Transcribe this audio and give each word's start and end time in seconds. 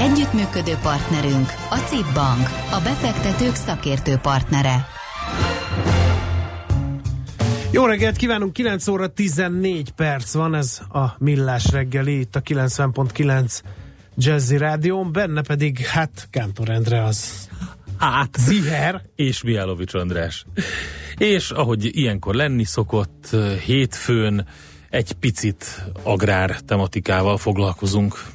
Együttműködő 0.00 0.74
partnerünk 0.82 1.46
a 1.70 1.76
CIP 1.76 2.14
Bank, 2.14 2.48
a 2.70 2.80
befektetők 2.84 3.54
szakértő 3.54 4.16
partnere. 4.16 4.86
Jó 7.72 7.84
reggelt 7.86 8.16
kívánunk, 8.16 8.52
9 8.52 8.88
óra 8.88 9.06
14 9.08 9.90
perc 9.90 10.32
van, 10.34 10.54
ez 10.54 10.80
a 10.92 11.04
Millás 11.18 11.70
reggeli, 11.70 12.18
itt 12.18 12.36
a 12.36 12.40
90.9 12.40 13.60
Jazzy 14.16 14.56
Rádión, 14.56 15.12
benne 15.12 15.42
pedig, 15.42 15.78
hát, 15.78 16.28
Kántor 16.30 16.70
Endre 16.70 17.02
az 17.02 17.48
Hát, 17.98 18.36
Ziher. 18.38 19.02
és 19.14 19.42
Miálovics 19.42 19.94
András. 19.94 20.46
És 21.16 21.50
ahogy 21.50 21.96
ilyenkor 21.96 22.34
lenni 22.34 22.64
szokott, 22.64 23.36
hétfőn 23.64 24.46
egy 24.90 25.12
picit 25.12 25.84
agrár 26.02 26.60
tematikával 26.60 27.36
foglalkozunk. 27.38 28.34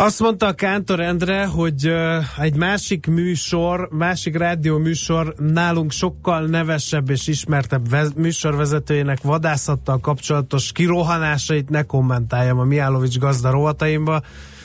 Azt 0.00 0.20
mondta 0.20 0.46
a 0.46 0.52
Kántor 0.52 1.00
Endre, 1.00 1.46
hogy 1.46 1.92
egy 2.38 2.54
másik 2.54 3.06
műsor, 3.06 3.88
másik 3.92 4.36
rádió 4.36 4.78
műsor 4.78 5.34
nálunk 5.38 5.90
sokkal 5.90 6.46
nevesebb 6.46 7.10
és 7.10 7.26
ismertebb 7.26 7.88
vez- 7.88 8.16
műsorvezetőjének 8.16 9.22
vadászattal 9.22 9.98
kapcsolatos 9.98 10.72
kirohanásait 10.72 11.68
ne 11.70 11.82
kommentáljam 11.82 12.58
a 12.58 12.64
Miálovics 12.64 13.18
gazda 13.18 13.50
rovataimba, 13.50 14.22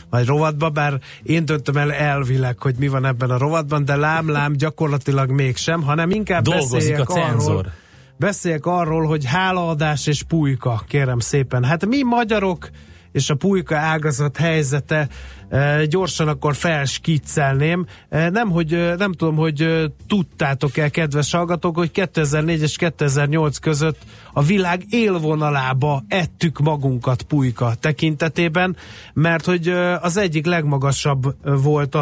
vagy 0.10 0.26
rovatba, 0.26 0.70
bár 0.70 1.00
én 1.24 1.46
döntöm 1.46 1.78
el 1.78 1.94
elvileg, 1.94 2.62
hogy 2.62 2.76
mi 2.80 2.88
van 2.88 3.06
ebben 3.06 3.30
a 3.30 3.38
rovatban, 3.38 3.86
de 3.86 3.96
lám-lám 3.96 4.54
gyakorlatilag 4.54 5.30
mégsem, 5.30 5.82
hanem 5.82 6.10
inkább 6.10 6.44
Dolgozik 6.44 7.00
a 7.00 7.06
cenzor. 7.06 7.50
arról, 7.50 7.72
beszéljek 8.18 8.66
arról, 8.66 9.06
hogy 9.06 9.26
hálaadás 9.26 10.08
és 10.08 10.24
pulyka, 10.24 10.84
kérem 10.88 11.20
szépen. 11.20 11.64
Hát 11.64 11.86
mi 11.86 12.04
magyarok 12.04 12.70
és 13.16 13.30
a 13.30 13.36
pulyka 13.36 13.78
ágazat 13.78 14.38
helyzete 14.38 15.08
e, 15.50 15.86
gyorsan 15.86 16.28
akkor 16.28 16.56
felskiccelném. 16.56 17.86
E, 18.10 18.30
nem, 18.30 18.50
hogy, 18.50 18.74
e, 18.74 18.96
nem 18.96 19.12
tudom, 19.12 19.36
hogy 19.36 19.92
tudtátok-e, 20.08 20.90
kedves 20.90 21.32
hallgatók, 21.32 21.78
hogy 21.78 21.92
2004 21.92 22.62
és 22.62 22.76
2008 22.76 23.58
között 23.58 23.98
a 24.34 24.44
világ 24.44 24.84
élvonalába 24.90 26.04
ettük 26.08 26.60
magunkat 26.60 27.22
pulyka 27.22 27.74
tekintetében, 27.80 28.76
mert 29.14 29.46
hogy 29.46 29.68
az 30.02 30.18
egyik 30.18 30.46
legmagasabb 30.46 31.36
volt 31.44 31.96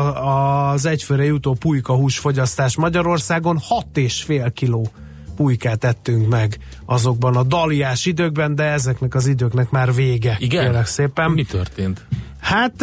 az 0.74 0.86
egyfőre 0.86 1.24
jutó 1.24 1.54
pulyka 1.54 1.94
húsfogyasztás 1.96 2.76
Magyarországon, 2.76 3.60
6,5 3.94 4.52
kiló 4.54 4.92
pulykát 5.36 5.84
ettünk 5.84 6.30
meg 6.30 6.58
azokban 6.86 7.36
a 7.36 7.44
daliás 7.44 8.06
időkben, 8.06 8.56
de 8.56 8.64
ezeknek 8.64 9.16
az 9.16 9.28
időknek 9.28 9.70
már 9.70 9.94
vége. 9.94 10.38
Igen? 10.40 10.64
Kérlek 10.64 10.86
szépen. 10.86 11.32
Mi 11.32 11.44
történt? 11.44 12.06
Hát 12.40 12.74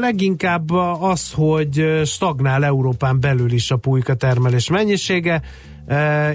leginkább 0.00 0.70
az, 1.00 1.32
hogy 1.32 2.00
stagnál 2.04 2.64
Európán 2.64 3.20
belül 3.20 3.52
is 3.52 3.70
a 3.70 3.76
pulyka 3.76 4.14
termelés 4.14 4.68
mennyisége, 4.68 5.42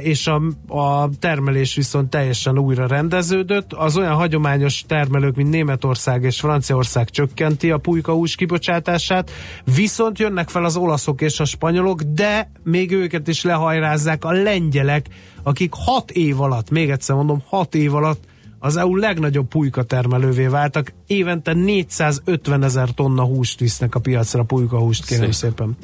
és 0.01 0.27
a, 0.27 0.41
a 0.67 1.09
termelés 1.19 1.75
viszont 1.75 2.09
teljesen 2.09 2.59
újra 2.59 2.87
rendeződött. 2.87 3.73
Az 3.73 3.97
olyan 3.97 4.13
hagyományos 4.13 4.83
termelők, 4.87 5.35
mint 5.35 5.49
Németország 5.49 6.23
és 6.23 6.39
Franciaország 6.39 7.09
csökkenti 7.09 7.71
a 7.71 7.77
pulyka 7.77 8.19
kibocsátását, 8.35 9.31
viszont 9.75 10.19
jönnek 10.19 10.49
fel 10.49 10.63
az 10.63 10.75
olaszok 10.75 11.21
és 11.21 11.39
a 11.39 11.45
spanyolok, 11.45 12.01
de 12.01 12.51
még 12.63 12.91
őket 12.91 13.27
is 13.27 13.43
lehajrázzák 13.43 14.25
a 14.25 14.31
lengyelek, 14.31 15.05
akik 15.45 15.73
hat 15.73 16.11
év 16.11 16.41
alatt, 16.41 16.69
még 16.69 16.89
egyszer 16.89 17.15
mondom, 17.15 17.43
hat 17.47 17.75
év 17.75 17.95
alatt 17.95 18.23
az 18.59 18.77
EU 18.77 18.95
legnagyobb 18.95 19.47
pulyka 19.47 19.83
termelővé 19.83 20.47
váltak. 20.47 20.93
Évente 21.07 21.53
450 21.53 22.63
ezer 22.63 22.89
tonna 22.89 23.23
húst 23.23 23.59
visznek 23.59 23.95
a 23.95 23.99
piacra, 23.99 24.43
pulyka 24.43 24.77
húst, 24.77 25.05
kérem 25.05 25.31
Szép. 25.31 25.33
szépen. 25.33 25.77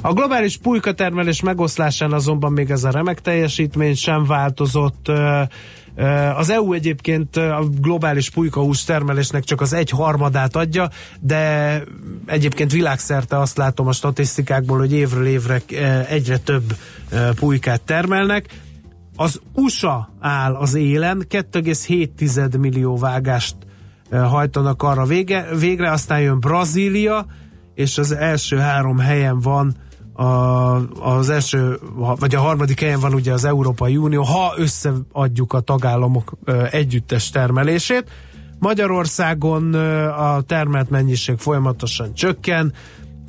A 0.00 0.12
globális 0.12 0.56
pulyka 0.56 0.92
termelés 0.92 1.40
megoszlásán 1.40 2.12
azonban 2.12 2.52
még 2.52 2.70
ez 2.70 2.84
a 2.84 2.90
remek 2.90 3.20
teljesítmény 3.20 3.94
sem 3.94 4.24
változott. 4.24 5.10
Az 6.36 6.50
EU 6.50 6.72
egyébként 6.72 7.36
a 7.36 7.64
globális 7.80 8.30
pulyka 8.30 8.66
termelésnek 8.86 9.44
csak 9.44 9.60
az 9.60 9.72
egy 9.72 9.90
harmadát 9.90 10.56
adja, 10.56 10.90
de 11.20 11.82
egyébként 12.26 12.72
világszerte 12.72 13.38
azt 13.38 13.56
látom 13.56 13.86
a 13.86 13.92
statisztikákból, 13.92 14.78
hogy 14.78 14.92
évről 14.92 15.26
évre 15.26 15.62
egyre 16.08 16.38
több 16.38 16.76
pulykát 17.34 17.80
termelnek. 17.80 18.48
Az 19.20 19.40
USA 19.54 20.08
áll 20.20 20.54
az 20.54 20.74
élen, 20.74 21.24
2,7 21.28 22.58
millió 22.58 22.96
vágást 22.96 23.56
hajtanak 24.10 24.82
arra 24.82 25.04
vége, 25.04 25.46
végre, 25.58 25.90
aztán 25.90 26.20
jön 26.20 26.40
Brazília, 26.40 27.26
és 27.74 27.98
az 27.98 28.12
első 28.12 28.56
három 28.56 28.98
helyen 28.98 29.40
van 29.40 29.74
a, 30.12 30.24
az 31.18 31.28
első, 31.28 31.78
vagy 32.18 32.34
a 32.34 32.40
harmadik 32.40 32.80
helyen 32.80 33.00
van 33.00 33.14
ugye 33.14 33.32
az 33.32 33.44
Európai 33.44 33.96
Unió, 33.96 34.22
ha 34.22 34.54
összeadjuk 34.56 35.52
a 35.52 35.60
tagállamok 35.60 36.32
együttes 36.70 37.30
termelését. 37.30 38.10
Magyarországon 38.58 39.74
a 40.08 40.40
termelt 40.40 40.90
mennyiség 40.90 41.38
folyamatosan 41.38 42.14
csökken, 42.14 42.72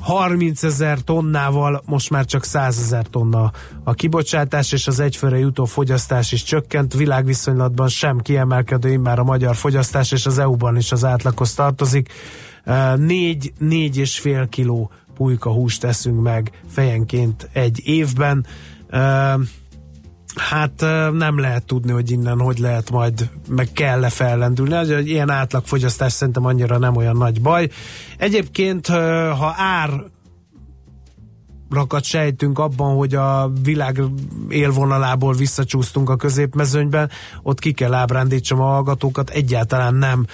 30 0.01 0.63
ezer 0.63 1.00
tonnával 1.00 1.81
most 1.85 2.09
már 2.09 2.25
csak 2.25 2.44
100 2.44 2.78
ezer 2.78 3.06
tonna 3.06 3.51
a 3.84 3.94
kibocsátás, 3.94 4.72
és 4.72 4.88
az 4.88 5.00
egyfőre 5.00 5.38
jutó 5.38 5.66
fogyasztás 5.66 6.31
is 6.31 6.44
csökkent. 6.44 6.94
Világviszonylatban 6.94 7.88
sem 7.88 8.19
kiemelkedő 8.19 8.97
már 8.97 9.19
a 9.19 9.23
magyar 9.23 9.56
fogyasztás, 9.56 10.12
és 10.12 10.25
az 10.25 10.38
EU-ban 10.38 10.78
is 10.78 10.91
az 10.91 11.06
átlaghoz 11.06 11.53
tartozik. 11.53 12.09
4, 12.95 13.53
4 13.57 13.97
és 13.97 14.19
fél 14.19 14.47
kiló 14.47 14.91
pulyka 15.13 15.51
húst 15.51 15.81
teszünk 15.81 16.22
meg 16.22 16.51
fejenként 16.68 17.50
egy 17.53 17.81
évben. 17.83 18.45
Hát 20.36 20.81
nem 21.12 21.40
lehet 21.40 21.66
tudni, 21.66 21.92
hogy 21.92 22.12
innen 22.12 22.40
hogy 22.40 22.58
lehet 22.58 22.92
majd, 22.92 23.30
meg 23.50 23.72
kell-e 23.74 24.09
fellendülni. 24.09 24.74
Az, 24.74 24.92
hogy 24.92 25.09
ilyen 25.09 25.30
átlagfogyasztás 25.30 26.12
szerintem 26.12 26.46
annyira 26.46 26.78
nem 26.78 26.96
olyan 26.96 27.18
nagy 27.18 27.42
baj. 27.42 27.69
Egyébként, 28.18 28.88
ha 29.38 29.53
ár 29.58 29.90
rakat 31.69 32.03
sejtünk 32.03 32.59
abban, 32.59 32.96
hogy 32.96 33.16
a 33.16 33.52
világ 33.64 34.02
élvonalából 34.50 35.34
visszacsúsztunk 35.34 36.09
a 36.09 36.16
középmezőnyben, 36.16 37.09
ott 37.42 37.59
ki 37.59 37.72
kell 37.72 37.94
ábrándítsam 37.94 38.62
a 38.62 38.66
hallgatókat, 38.66 39.30
egyáltalán 39.30 39.95
nem 39.95 40.25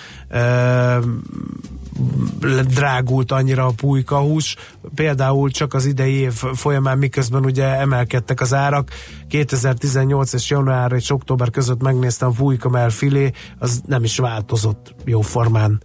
drágult 2.68 3.32
annyira 3.32 3.66
a 3.66 3.74
pulykahús. 3.76 4.56
Például 4.96 5.50
csak 5.50 5.74
az 5.74 5.86
idei 5.86 6.14
év 6.14 6.34
folyamán, 6.34 6.98
miközben 6.98 7.46
ugye 7.46 7.66
emelkedtek 7.66 8.42
az 8.42 8.54
árak, 8.54 8.90
2018 9.28 10.34
és 10.34 10.50
január 10.50 10.92
és 10.92 11.10
október 11.10 11.50
között 11.50 11.82
megnéztem 11.82 12.30
a 12.30 12.32
pulykamell 12.32 12.90
filé, 12.90 13.32
az 13.60 13.82
nem 13.86 14.04
is 14.04 14.18
változott 14.18 14.96
jóformán 15.06 15.82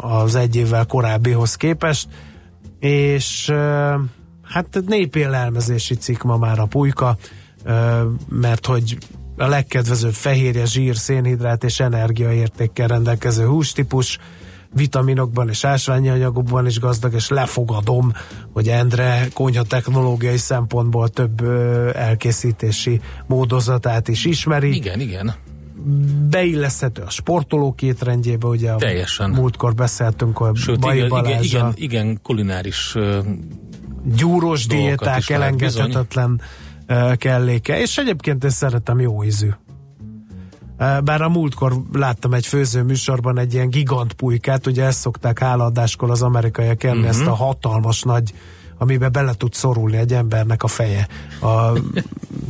az 0.00 0.34
egy 0.34 0.56
évvel 0.56 0.86
korábbihoz 0.86 1.54
képest, 1.54 2.08
és 2.78 3.52
hát 4.42 4.82
népélelmezési 4.86 5.94
cikk 5.94 6.22
ma 6.22 6.36
már 6.36 6.58
a 6.58 6.66
pulyka, 6.66 7.16
mert 8.28 8.66
hogy 8.66 8.98
a 9.36 9.46
legkedvezőbb 9.46 10.12
fehérje, 10.12 10.64
zsír, 10.64 10.96
szénhidrát 10.96 11.64
és 11.64 11.80
energiaértékkel 11.80 12.86
rendelkező 12.86 13.46
hústípus, 13.46 14.18
vitaminokban 14.76 15.48
és 15.48 15.64
ásványi 15.64 16.08
anyagokban 16.08 16.66
is 16.66 16.80
gazdag, 16.80 17.14
és 17.14 17.28
lefogadom, 17.28 18.12
hogy 18.52 18.68
Endre 18.68 19.28
konyha 19.34 19.62
technológiai 19.62 20.36
szempontból 20.36 21.08
több 21.08 21.40
elkészítési 21.94 23.00
módozatát 23.26 24.08
is 24.08 24.24
ismeri. 24.24 24.74
Igen, 24.74 25.00
igen. 25.00 25.34
beilleszthető 26.30 27.02
a 27.02 27.10
sportolók 27.10 27.82
étrendjébe, 27.82 28.46
ugye 28.46 28.74
Teljesen. 28.74 29.30
múltkor 29.30 29.74
beszéltünk, 29.74 30.36
hogy 30.36 30.56
Sőt, 30.56 30.80
Bai 30.80 30.96
igen, 30.96 31.24
igen, 31.24 31.42
igen, 31.42 31.64
a 31.64 31.72
igen, 31.74 32.18
kulináris 32.22 32.94
ö, 32.94 33.18
gyúros 34.16 34.66
diéták 34.66 35.30
elengedhetetlen 35.30 36.40
ö, 36.86 37.12
kelléke, 37.16 37.80
és 37.80 37.98
egyébként 37.98 38.44
én 38.44 38.50
szeretem 38.50 39.00
jó 39.00 39.24
ízű. 39.24 39.48
Bár 40.78 41.22
a 41.22 41.28
múltkor 41.28 41.82
láttam 41.92 42.34
egy 42.34 42.46
főző 42.46 42.82
műsorban 42.82 43.38
egy 43.38 43.54
ilyen 43.54 43.70
gigant 43.70 44.12
pulykát, 44.12 44.66
ugye 44.66 44.84
ezt 44.84 44.98
szokták 44.98 45.38
hálaadáskor 45.38 46.10
az 46.10 46.22
amerikaiak 46.22 46.82
enni, 46.82 46.96
uh-huh. 46.96 47.10
ezt 47.10 47.26
a 47.26 47.34
hatalmas 47.34 48.02
nagy 48.02 48.32
amiben 48.78 49.12
bele 49.12 49.34
tud 49.34 49.54
szorulni 49.54 49.96
egy 49.96 50.12
embernek 50.12 50.62
a 50.62 50.66
feje. 50.66 51.08
A, 51.40 51.78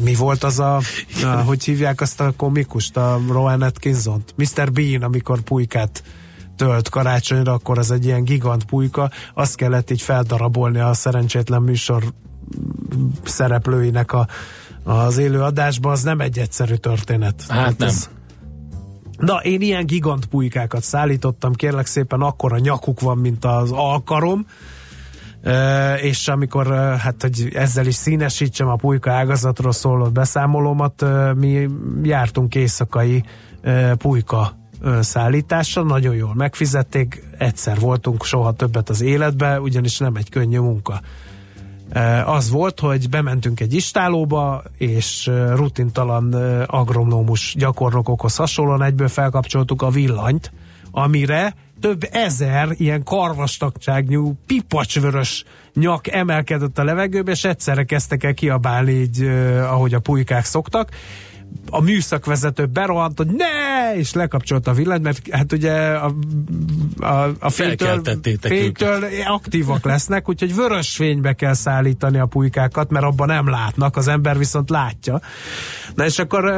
mi 0.05 0.15
volt 0.15 0.45
az 0.45 0.59
a, 0.59 0.81
a, 1.23 1.27
hogy 1.27 1.65
hívják 1.65 2.01
azt 2.01 2.21
a 2.21 2.33
komikust, 2.37 2.97
a 2.97 3.21
Rowan 3.29 3.63
atkinson 3.63 4.25
Mr. 4.37 4.73
Bean, 4.73 5.03
amikor 5.03 5.41
pulykát 5.41 6.03
tölt 6.57 6.89
karácsonyra, 6.89 7.53
akkor 7.53 7.79
az 7.79 7.91
egy 7.91 8.05
ilyen 8.05 8.25
gigant 8.25 8.65
pulyka, 8.65 9.11
azt 9.35 9.57
kellett 9.57 9.91
így 9.91 10.03
feldarabolni 10.03 10.79
a 10.79 10.95
szerencsétlen 10.95 11.63
műsor 11.63 12.05
szereplőinek 13.25 14.13
a, 14.13 14.27
az 14.87 15.19
élő 15.19 15.43
adásban, 15.43 15.93
az 15.93 16.03
nem 16.03 16.21
egy 16.21 16.39
egyszerű 16.39 16.75
történet. 16.75 17.45
Hát 17.49 17.79
nem. 17.79 17.89
Ez, 17.89 18.11
Na, 19.19 19.37
én 19.37 19.61
ilyen 19.61 19.87
gigant 19.87 20.27
pulykákat 20.27 20.83
szállítottam, 20.83 21.53
kérlek 21.53 21.87
szépen, 21.87 22.21
akkor 22.21 22.53
a 22.53 22.59
nyakuk 22.59 23.01
van, 23.01 23.19
mint 23.19 23.45
az 23.45 23.71
alkarom, 23.73 24.47
Uh, 25.45 26.05
és 26.05 26.29
amikor, 26.29 26.67
hát, 26.99 27.23
hogy 27.23 27.51
ezzel 27.55 27.87
is 27.87 27.95
színesítsem 27.95 28.69
a 28.69 28.77
pulyka 28.77 29.13
ágazatról 29.13 29.73
szóló 29.73 30.11
beszámolómat, 30.11 31.05
mi 31.35 31.69
jártunk 32.03 32.55
éjszakai 32.55 33.25
pulyka 33.97 34.57
szállításra, 35.01 35.83
nagyon 35.83 36.15
jól 36.15 36.35
megfizették, 36.35 37.23
egyszer 37.39 37.79
voltunk 37.79 38.25
soha 38.25 38.53
többet 38.53 38.89
az 38.89 39.01
életbe, 39.01 39.61
ugyanis 39.61 39.99
nem 39.99 40.15
egy 40.17 40.29
könnyű 40.29 40.59
munka. 40.59 41.01
Uh, 41.95 42.29
az 42.29 42.51
volt, 42.51 42.81
hogy 42.81 43.09
bementünk 43.09 43.61
egy 43.61 43.75
istálóba, 43.75 44.63
és 44.79 45.27
uh, 45.27 45.55
rutintalan 45.55 46.35
uh, 46.35 46.63
agronómus 46.67 47.55
gyakornokokhoz 47.59 48.37
hasonlóan 48.37 48.83
egyből 48.83 49.09
felkapcsoltuk 49.09 49.83
a 49.83 49.91
villanyt, 49.91 50.53
amire 50.91 51.55
több 51.81 52.09
ezer 52.11 52.69
ilyen 52.73 53.03
karvastagságnyú, 53.03 54.35
pipacsvörös 54.47 55.45
nyak 55.75 56.13
emelkedett 56.13 56.79
a 56.79 56.85
levegőbe, 56.85 57.31
és 57.31 57.45
egyszerre 57.45 57.85
kezdtek 57.85 58.25
el 58.25 58.35
kiabálni 58.35 58.93
így, 58.93 59.23
eh, 59.23 59.73
ahogy 59.73 59.95
a 59.95 59.99
pulykák 59.99 60.45
szoktak. 60.45 60.91
A 61.71 61.81
műszakvezető 61.81 62.67
berohant, 62.67 63.19
hogy 63.19 63.27
ne! 63.27 63.97
És 63.97 64.13
lekapcsolta 64.13 64.71
a 64.71 64.75
villanyt, 64.75 65.03
mert 65.03 65.21
hát 65.31 65.53
ugye 65.53 65.73
a, 65.73 66.15
a, 66.99 67.29
a 67.39 67.51
fénytől, 67.51 68.03
fénytől 68.41 69.05
aktívak 69.27 69.85
lesznek, 69.85 70.29
úgyhogy 70.29 70.55
vörös 70.55 70.97
fénybe 70.97 71.33
kell 71.33 71.53
szállítani 71.53 72.19
a 72.19 72.27
pulykákat, 72.27 72.91
mert 72.91 73.05
abban 73.05 73.27
nem 73.27 73.49
látnak, 73.49 73.97
az 73.97 74.09
ember 74.09 74.39
viszont 74.39 74.71
látja. 74.71 75.21
Na 75.95 76.05
és 76.05 76.19
akkor 76.19 76.53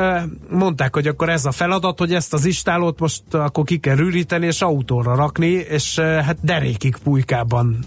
mondták, 0.50 0.94
hogy 0.94 1.06
akkor 1.06 1.28
ez 1.28 1.44
a 1.44 1.52
feladat, 1.52 1.98
hogy 1.98 2.14
ezt 2.14 2.34
az 2.34 2.44
istálót 2.44 3.00
most 3.00 3.22
akkor 3.30 3.64
ki 3.64 3.78
kell 3.78 3.98
üríteni, 3.98 4.46
és 4.46 4.62
autóra 4.62 5.14
rakni, 5.14 5.50
és 5.50 5.98
hát 5.98 6.36
derékig 6.42 6.96
pulykában 7.02 7.78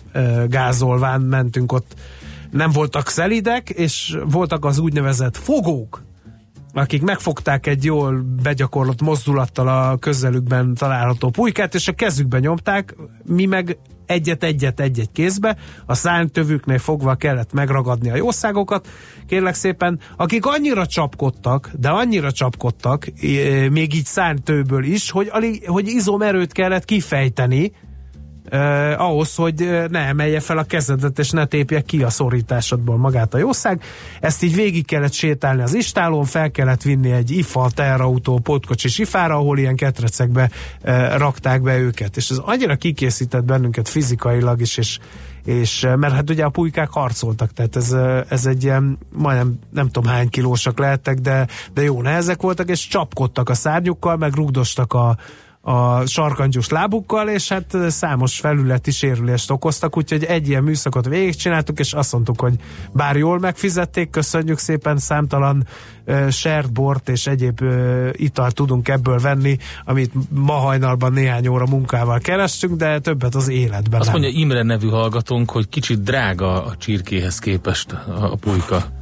gázolván 0.48 1.22
mentünk 1.22 1.72
ott. 1.72 1.96
Nem 2.52 2.72
voltak 2.72 3.10
szelidek, 3.10 3.70
és 3.70 4.18
voltak 4.26 4.66
az 4.66 4.78
úgynevezett 4.78 5.38
fogók, 5.38 6.04
akik 6.74 7.02
megfogták 7.02 7.68
egy 7.68 7.84
jól 7.84 8.26
begyakorlott 8.44 9.02
mozdulattal 9.02 9.68
a 9.68 9.98
közelükben 9.98 10.74
található 10.74 11.30
pulykát, 11.30 11.76
és 11.76 11.88
a 11.88 11.94
kezükbe 11.94 12.40
nyomták, 12.40 12.96
mi 13.24 13.46
meg 13.46 13.78
egyet-egyet-egy-egy 14.06 15.12
kézbe, 15.12 15.58
a 15.86 15.94
szánytövüknél 15.94 16.78
fogva 16.78 17.16
kellett 17.16 17.54
megragadni 17.54 18.10
a 18.10 18.16
jószágokat, 18.16 18.88
kérlek 19.28 19.54
szépen, 19.54 20.00
akik 20.18 20.46
annyira 20.46 20.86
csapkodtak, 20.86 21.72
de 21.80 21.90
annyira 21.90 22.32
csapkodtak, 22.32 23.08
még 23.70 23.94
így 23.94 24.06
szánytőből 24.06 24.84
is, 24.84 25.12
hogy, 25.12 25.28
alig, 25.32 25.70
hogy 25.70 25.88
izomerőt 25.88 26.52
kellett 26.52 26.86
kifejteni, 26.86 27.72
eh, 28.52 29.02
ahhoz, 29.02 29.36
hogy 29.36 29.88
ne 29.90 30.00
emelje 30.00 30.40
fel 30.40 30.58
a 30.58 30.64
kezedet, 30.64 31.20
és 31.20 31.30
ne 31.30 31.46
tépje 31.46 31.82
ki 31.82 32.04
a 32.04 32.10
szorításodból 32.10 32.98
magát 32.98 33.34
a 33.34 33.38
jószág. 33.38 33.82
Ezt 34.20 34.44
így 34.44 34.56
végig 34.56 34.86
kellett 34.86 35.14
sétálni 35.14 35.62
az 35.62 35.74
istálón, 35.74 36.26
fel 36.26 36.52
kellett 36.52 36.82
vinni 36.82 37.12
egy 37.12 37.32
IFA 37.32 37.70
teherautó 37.74 38.40
pótkocsis 38.40 39.00
ifára, 39.00 39.36
ahol 39.36 39.58
ilyen 39.58 39.76
ketrecekbe 39.76 40.50
eh, 40.82 41.18
rakták 41.18 41.62
be 41.62 41.78
őket. 41.78 42.18
És 42.18 42.30
ez 42.30 42.38
annyira 42.38 42.76
kikészített 42.76 43.44
bennünket 43.44 43.90
fizikailag 43.90 44.62
is, 44.62 44.78
és 44.78 45.00
és 45.46 45.88
mert 45.96 46.14
hát 46.14 46.30
ugye 46.30 46.44
a 46.44 46.50
pulykák 46.50 46.90
harcoltak, 46.90 47.54
tehát 47.54 47.76
ez, 47.76 47.96
ez 48.30 48.46
egy 48.46 48.64
ilyen, 48.64 48.98
majdnem 49.14 49.60
nem 49.70 49.90
tudom 49.90 50.10
hány 50.10 50.30
kilósak 50.30 50.80
lehettek, 50.80 51.20
de, 51.20 51.48
de 51.74 51.82
jó 51.82 52.02
nehezek 52.02 52.42
voltak, 52.42 52.70
és 52.70 52.88
csapkodtak 52.88 53.50
a 53.50 53.54
szárnyukkal, 53.54 54.18
meg 54.18 54.34
rugdostak 54.34 54.94
a, 54.94 55.18
a 55.62 56.06
sarkantyús 56.06 56.70
lábukkal, 56.70 57.30
és 57.30 57.50
hát 57.50 57.78
számos 57.88 58.40
felületi 58.40 58.92
sérülést 58.92 59.52
okoztak, 59.52 59.98
úgyhogy 59.98 60.24
egy 60.24 60.48
ilyen 60.48 60.64
műszakot 60.64 61.08
végigcsináltuk, 61.08 61.80
és 61.80 61.94
azt 61.94 62.12
mondtuk, 62.14 62.40
hogy 62.40 62.54
bár 62.92 63.16
jól 63.16 63.40
megfizették, 63.40 64.10
köszönjük 64.10 64.58
szépen, 64.58 64.98
számtalan 64.98 65.68
uh, 66.08 66.30
sert, 66.30 66.72
bort 66.74 67.10
és 67.10 67.28
egyéb 67.28 67.62
uh, 67.62 68.10
italt 68.12 68.56
tudunk 68.56 68.88
ebből 68.88 69.20
venni, 69.20 69.58
amit 69.86 70.12
ma 70.30 70.54
hajnalban 70.54 71.14
néhány 71.14 71.48
óra 71.48 71.66
munkával 71.66 72.20
kerestünk, 72.20 72.76
de 72.78 73.00
többet 73.00 73.36
az 73.36 73.48
életben 73.48 74.00
Azt 74.00 74.12
nem. 74.12 74.22
mondja 74.22 74.40
Imre 74.40 74.64
nevű 74.64 74.88
hallgatónk, 74.88 75.52
hogy 75.52 75.70
kicsit 75.70 76.04
drága 76.04 76.66
a 76.66 76.76
csirkéhez 76.78 77.40
képest 77.40 77.92
a, 77.92 78.32
a 78.32 78.36
pulyka. 78.36 79.00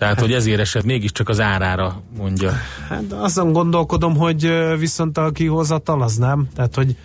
Tehát, 0.00 0.20
hogy 0.20 0.32
ezért 0.32 0.60
esett 0.60 0.84
mégiscsak 0.84 1.28
az 1.28 1.40
árára 1.40 2.02
mondja. 2.16 2.52
Hát 2.88 3.12
azon 3.12 3.52
gondolkodom, 3.52 4.16
hogy 4.16 4.52
viszont 4.78 5.18
a 5.18 5.30
kihozatal 5.30 6.02
az 6.02 6.16
nem. 6.16 6.48
Tehát, 6.54 6.74
hogy 6.74 6.96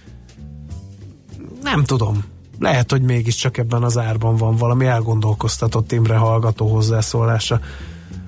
nem 1.64 1.84
tudom. 1.84 2.24
Lehet, 2.60 2.92
hogy 2.92 3.02
mégiscsak 3.02 3.58
ebben 3.58 3.84
az 3.84 3.98
árban 3.98 4.36
van 4.36 4.56
valami 4.56 4.86
elgondolkoztatott 4.86 5.92
Imre 5.92 6.16
hallgató 6.16 6.68
hozzászólása. 6.68 7.60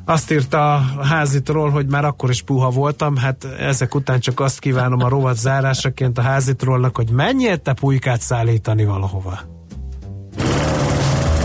Azt 0.05 0.31
írta 0.31 0.73
a 0.73 1.05
házitról, 1.05 1.69
hogy 1.69 1.87
már 1.87 2.05
akkor 2.05 2.29
is 2.29 2.41
puha 2.41 2.69
voltam, 2.69 3.15
hát 3.15 3.43
ezek 3.59 3.95
után 3.95 4.19
csak 4.19 4.39
azt 4.39 4.59
kívánom 4.59 5.03
a 5.03 5.09
rovat 5.09 5.37
zárásaként 5.37 6.17
a 6.17 6.21
házitrollnak, 6.21 6.95
hogy 6.95 7.09
menjél 7.09 7.57
te 7.57 7.73
pulykát 7.73 8.21
szállítani 8.21 8.85
valahova. 8.85 9.39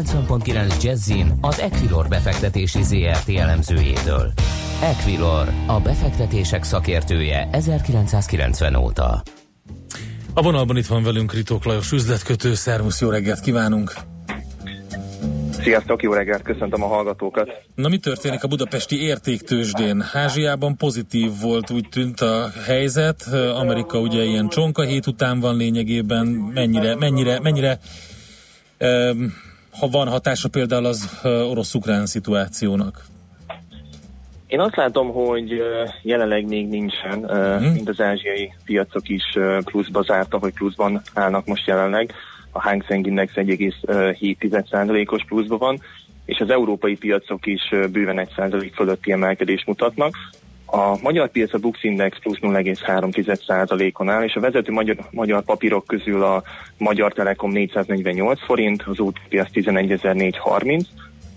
90.9 0.00 0.82
Jazzin 0.82 1.32
az 1.40 1.60
Equilor 1.60 2.08
befektetési 2.08 2.82
ZRT 2.82 3.28
elemzőjétől. 3.28 4.32
Equilor, 4.82 5.48
a 5.66 5.80
befektetések 5.80 6.62
szakértője 6.62 7.48
1990 7.52 8.74
óta. 8.74 9.22
A 10.34 10.42
vonalban 10.42 10.76
itt 10.76 10.86
van 10.86 11.02
velünk 11.02 11.32
Ritók 11.32 11.64
Lajos 11.64 11.92
üzletkötő, 11.92 12.54
szervusz, 12.54 13.00
jó 13.00 13.10
reggelt 13.10 13.40
kívánunk! 13.40 13.92
Sziasztok, 15.50 16.02
jó 16.02 16.12
reggelt, 16.12 16.42
köszöntöm 16.42 16.82
a 16.82 16.86
hallgatókat. 16.86 17.50
Na 17.74 17.88
mi 17.88 17.98
történik 17.98 18.44
a 18.44 18.48
budapesti 18.48 19.02
értéktősdén? 19.02 20.04
Ázsiában 20.12 20.76
pozitív 20.76 21.30
volt, 21.40 21.70
úgy 21.70 21.88
tűnt 21.90 22.20
a 22.20 22.50
helyzet. 22.66 23.22
Amerika 23.54 23.98
ugye 23.98 24.22
ilyen 24.22 24.48
csonka 24.48 24.82
hét 24.82 25.06
után 25.06 25.40
van 25.40 25.56
lényegében. 25.56 26.26
Mennyire, 26.26 26.96
mennyire, 26.96 27.40
mennyire 27.40 27.78
um, 28.78 29.48
ha 29.78 29.88
van 29.88 30.08
hatása 30.08 30.48
például 30.48 30.84
az 30.84 31.20
orosz-ukrán 31.24 32.06
szituációnak? 32.06 33.04
Én 34.46 34.60
azt 34.60 34.76
látom, 34.76 35.12
hogy 35.12 35.62
jelenleg 36.02 36.46
még 36.46 36.68
nincsen, 36.68 37.28
hmm. 37.28 37.72
mind 37.72 37.88
az 37.88 38.00
ázsiai 38.00 38.52
piacok 38.64 39.08
is 39.08 39.22
pluszba 39.64 40.02
zártak, 40.02 40.40
vagy 40.40 40.52
pluszban 40.52 41.02
állnak 41.14 41.46
most 41.46 41.66
jelenleg 41.66 42.12
a 42.50 42.60
Hang 42.60 42.84
Seng 42.84 43.06
Index 43.06 43.32
1,7%-os 43.34 45.24
pluszban 45.24 45.58
van, 45.58 45.80
és 46.24 46.38
az 46.38 46.50
európai 46.50 46.96
piacok 46.96 47.46
is 47.46 47.68
bőven 47.68 48.28
1% 48.36 48.70
fölötti 48.74 49.12
emelkedést 49.12 49.66
mutatnak. 49.66 50.14
A 50.72 50.98
magyar 51.02 51.28
piac 51.28 51.54
a 51.54 51.58
Bux 51.58 51.84
Index 51.84 52.18
plusz 52.20 52.38
0,3%-on 52.40 54.08
áll, 54.08 54.24
és 54.24 54.34
a 54.34 54.40
vezető 54.40 54.72
magyar, 54.72 54.96
magyar 55.10 55.42
papírok 55.42 55.86
közül 55.86 56.22
a 56.22 56.42
Magyar 56.78 57.12
Telekom 57.12 57.50
448 57.50 58.44
forint, 58.44 58.82
az 58.82 59.00
OTP 59.00 59.38
az 59.38 59.46
11.430, 59.52 60.82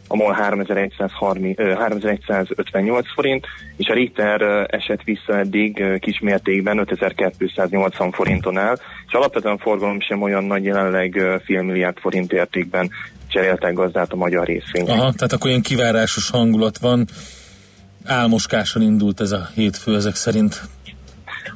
a 0.07 0.15
MOL 0.15 0.33
3130, 0.33 1.57
3158 1.77 3.13
forint, 3.13 3.45
és 3.77 3.87
a 3.87 3.93
Ritter 3.93 4.41
esett 4.69 5.03
vissza 5.03 5.37
eddig 5.37 5.83
kismértékben 5.99 6.77
5280 6.77 8.11
forinton 8.11 8.57
áll, 8.57 8.77
és 9.07 9.13
alapvetően 9.13 9.57
forgalom 9.57 9.99
sem 9.99 10.21
olyan 10.21 10.43
nagy 10.43 10.63
jelenleg 10.63 11.19
fél 11.43 11.61
milliárd 11.61 11.97
forint 11.97 12.33
értékben 12.33 12.89
cseréltek 13.27 13.73
gazdát 13.73 14.11
a 14.11 14.15
magyar 14.15 14.45
részvény. 14.45 14.89
Aha, 14.89 15.13
tehát 15.13 15.33
akkor 15.33 15.49
ilyen 15.49 15.61
kivárásos 15.61 16.29
hangulat 16.29 16.77
van, 16.77 17.07
álmoskáson 18.05 18.81
indult 18.81 19.21
ez 19.21 19.31
a 19.31 19.49
hétfő 19.55 19.95
ezek 19.95 20.15
szerint. 20.15 20.61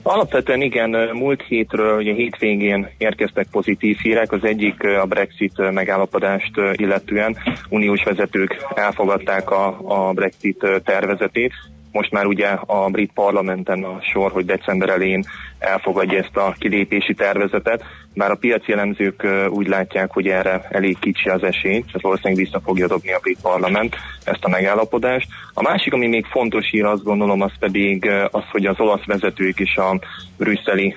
Alapvetően 0.03 0.61
igen, 0.61 0.89
múlt 1.13 1.41
hétről, 1.41 1.97
ugye 1.97 2.13
hétvégén 2.13 2.89
érkeztek 2.97 3.47
pozitív 3.51 3.97
hírek. 3.97 4.31
Az 4.31 4.43
egyik 4.43 4.83
a 4.83 5.05
Brexit 5.05 5.71
megállapodást 5.71 6.51
illetően 6.71 7.37
uniós 7.69 8.03
vezetők 8.03 8.65
elfogadták 8.75 9.51
a, 9.51 9.77
a 9.83 10.13
Brexit 10.13 10.65
tervezetét, 10.83 11.53
most 11.97 12.11
már 12.11 12.25
ugye 12.25 12.47
a 12.65 12.89
brit 12.89 13.11
parlamenten 13.13 13.83
a 13.83 13.97
sor, 14.01 14.31
hogy 14.31 14.45
december 14.45 14.89
elején 14.89 15.23
elfogadja 15.59 16.17
ezt 16.17 16.37
a 16.37 16.55
kilépési 16.59 17.13
tervezetet, 17.13 17.83
bár 18.13 18.31
a 18.31 18.35
piaci 18.35 18.71
elemzők 18.71 19.27
úgy 19.49 19.67
látják, 19.67 20.11
hogy 20.11 20.27
erre 20.27 20.67
elég 20.69 20.99
kicsi 20.99 21.29
az 21.29 21.43
esély, 21.43 21.79
tehát 21.79 22.01
valószínűleg 22.01 22.43
vissza 22.43 22.59
fogja 22.63 22.87
dobni 22.87 23.13
a 23.13 23.19
brit 23.21 23.41
parlament 23.41 23.95
ezt 24.23 24.43
a 24.43 24.49
megállapodást. 24.49 25.27
A 25.53 25.61
másik, 25.61 25.93
ami 25.93 26.07
még 26.07 26.25
fontos 26.25 26.69
hír, 26.69 26.85
azt 26.85 27.03
gondolom, 27.03 27.41
az 27.41 27.51
pedig 27.59 28.09
az, 28.31 28.43
hogy 28.51 28.65
az 28.65 28.79
olasz 28.79 29.05
vezetők 29.05 29.59
és 29.59 29.75
a 29.75 29.99
brüsszeli 30.37 30.95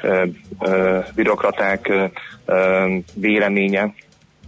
bürokraták 1.15 1.93
véleménye 3.15 3.95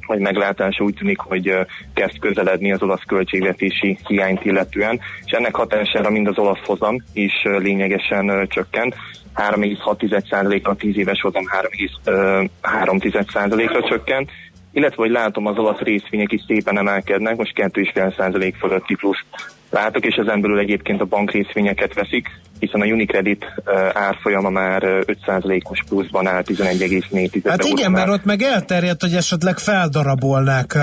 vagy 0.06 0.18
meglátása 0.18 0.84
úgy 0.84 0.94
tűnik, 0.94 1.18
hogy 1.18 1.54
kezd 1.94 2.18
közeledni 2.18 2.72
az 2.72 2.82
olasz 2.82 3.02
költségvetési 3.06 3.98
hiányt 4.06 4.44
illetően, 4.44 5.00
és 5.24 5.32
ennek 5.32 5.54
hatására 5.54 6.10
mind 6.10 6.26
az 6.26 6.38
olasz 6.38 6.64
hozam 6.64 6.96
is 7.12 7.32
lényegesen 7.42 8.46
csökkent. 8.48 8.94
3,6% 9.34 10.62
a 10.62 10.74
10 10.74 10.96
éves 10.96 11.20
hozam 11.20 11.44
3,3%-ra 11.52 13.88
csökkent, 13.88 14.30
illetve 14.72 15.02
hogy 15.02 15.10
látom 15.10 15.46
az 15.46 15.58
olasz 15.58 15.78
részvények 15.78 16.32
is 16.32 16.40
szépen 16.46 16.78
emelkednek, 16.78 17.36
most 17.36 17.52
2,5% 17.56 18.54
fölötti 18.58 18.94
plusz 18.94 19.24
látok, 19.72 20.04
és 20.04 20.14
ezen 20.14 20.40
belül 20.40 20.58
egyébként 20.58 21.00
a 21.00 21.04
bankrészvényeket 21.04 21.94
veszik, 21.94 22.28
hiszen 22.58 22.80
a 22.80 22.84
Unicredit 22.84 23.44
árfolyama 23.92 24.50
már 24.50 24.82
5%-os 24.84 25.84
pluszban 25.88 26.26
áll 26.26 26.42
11,4 26.42 27.40
Hát 27.44 27.64
igen, 27.64 27.90
mert 27.90 28.08
ott 28.08 28.24
meg 28.24 28.42
elterjedt, 28.42 29.00
hogy 29.00 29.14
esetleg 29.14 29.58
feldarabolnák 29.58 30.74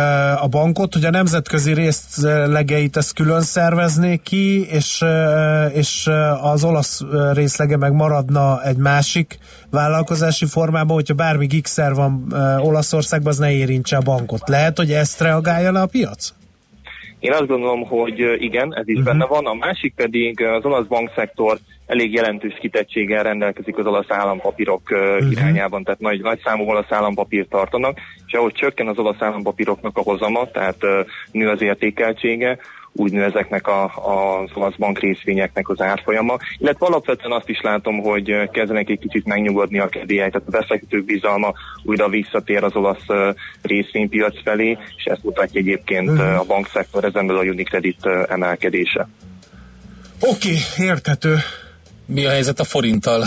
a 0.42 0.48
bankot, 0.48 0.94
hogy 0.94 1.06
a 1.06 1.10
nemzetközi 1.10 1.74
részlegeit 1.74 2.98
ezt 2.98 3.14
külön 3.14 3.42
szerveznék 3.42 4.22
ki, 4.22 4.68
és, 4.68 5.04
és 5.74 6.10
az 6.42 6.64
olasz 6.64 7.02
részlege 7.34 7.78
meg 7.78 7.94
maradna 7.94 8.64
egy 8.64 8.78
másik 8.78 9.38
vállalkozási 9.72 10.46
formában, 10.46 10.96
hogyha 10.96 11.14
bármi 11.14 11.46
gigszer 11.46 11.94
van 11.94 12.34
Olaszországban, 12.60 13.32
az 13.32 13.38
ne 13.38 13.52
érintse 13.52 13.98
a 13.98 14.02
bankot. 14.02 14.50
Lehet, 14.50 14.78
hogy 14.78 14.92
ezt 14.92 15.22
reagálja 15.22 15.72
le 15.72 15.82
a 15.82 15.86
piac? 15.86 16.34
Én 17.20 17.32
azt 17.32 17.48
gondolom, 17.48 17.84
hogy 17.84 18.20
igen, 18.42 18.76
ez 18.76 18.88
is 18.88 18.98
uh-huh. 18.98 19.12
benne 19.12 19.26
van. 19.26 19.46
A 19.46 19.54
másik 19.54 19.94
pedig 19.96 20.42
az 20.42 20.66
olasz 20.66 20.86
bankszektor 20.86 21.58
elég 21.90 22.14
jelentős 22.14 22.58
kitettséggel 22.60 23.24
rendelkezik 23.24 23.78
az 23.78 23.86
olasz 23.86 24.10
állampapírok 24.12 24.82
uh-huh. 24.92 25.32
irányában, 25.32 25.84
tehát 25.84 26.00
nagy, 26.00 26.22
nagy 26.22 26.40
számú 26.44 26.64
olasz 26.64 26.92
állampapírt 26.92 27.50
tartanak, 27.50 27.98
és 28.26 28.34
ahogy 28.34 28.54
csökken 28.54 28.88
az 28.88 28.98
olasz 28.98 29.22
állampapíroknak 29.22 29.98
a 29.98 30.02
hozama, 30.02 30.52
tehát 30.52 30.78
nő 31.32 31.50
az 31.50 31.62
értékeltsége, 31.62 32.58
úgy 32.92 33.12
nő 33.12 33.24
ezeknek 33.24 33.68
a, 33.68 33.84
az 33.84 34.50
olasz 34.54 34.76
bank 34.78 35.00
részvényeknek 35.00 35.70
az 35.70 35.82
árfolyama, 35.82 36.38
illetve 36.58 36.86
alapvetően 36.86 37.32
azt 37.32 37.50
is 37.50 37.62
látom, 37.62 38.00
hogy 38.00 38.50
kezdenek 38.52 38.90
egy 38.90 39.00
kicsit 39.00 39.26
megnyugodni 39.26 39.80
a 39.80 39.88
kedélyek, 39.88 40.32
tehát 40.32 40.48
a 40.48 40.52
befektetők 40.52 41.06
bizalma 41.06 41.54
újra 41.84 42.10
visszatér 42.10 42.64
az 42.64 42.76
olasz 42.76 43.06
részvénypiac 43.62 44.42
felé, 44.44 44.78
és 44.98 45.04
ezt 45.04 45.24
mutatja 45.24 45.60
egyébként 45.60 46.10
uh-huh. 46.10 46.40
a 46.40 46.44
bankszektor, 46.44 47.04
ezen 47.04 47.28
belül 47.28 47.42
a 47.42 47.52
Unicredit 47.52 48.06
emelkedése. 48.28 49.08
Oké, 50.20 50.50
okay, 50.50 50.88
érthető. 50.88 51.36
Mi 52.12 52.26
a 52.26 52.30
helyzet 52.30 52.60
a 52.60 52.64
forinttal? 52.64 53.24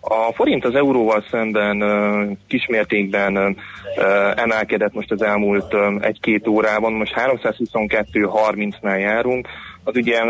A 0.00 0.32
forint 0.34 0.64
az 0.64 0.74
euróval 0.74 1.24
szemben 1.30 2.38
kismértékben 2.46 3.56
emelkedett 4.36 4.94
most 4.94 5.10
az 5.10 5.22
elmúlt 5.22 5.74
egy-két 6.00 6.48
órában, 6.48 6.92
most 6.92 7.14
322.30-nál 7.16 9.00
járunk, 9.00 9.48
az 9.82 9.96
ugye 9.96 10.20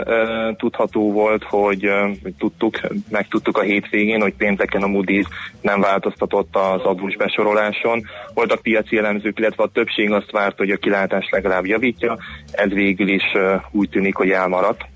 tudható 0.56 1.12
volt, 1.12 1.44
hogy, 1.44 1.90
tudtuk, 2.38 2.80
megtudtuk 3.10 3.58
a 3.58 3.62
hétvégén, 3.62 4.20
hogy 4.20 4.34
pénteken 4.34 4.82
a 4.82 4.86
Moody's 4.86 5.26
nem 5.60 5.80
változtatott 5.80 6.56
az 6.56 6.82
adós 6.82 7.16
besoroláson. 7.16 8.02
Voltak 8.34 8.62
piaci 8.62 8.98
elemzők, 8.98 9.38
illetve 9.38 9.62
a 9.62 9.70
többség 9.72 10.10
azt 10.10 10.30
várt, 10.30 10.58
hogy 10.58 10.70
a 10.70 10.76
kilátás 10.76 11.28
legalább 11.30 11.66
javítja, 11.66 12.18
ez 12.52 12.68
végül 12.68 13.08
is 13.08 13.24
úgy 13.70 13.88
tűnik, 13.88 14.14
hogy 14.14 14.30
elmaradt 14.30 14.92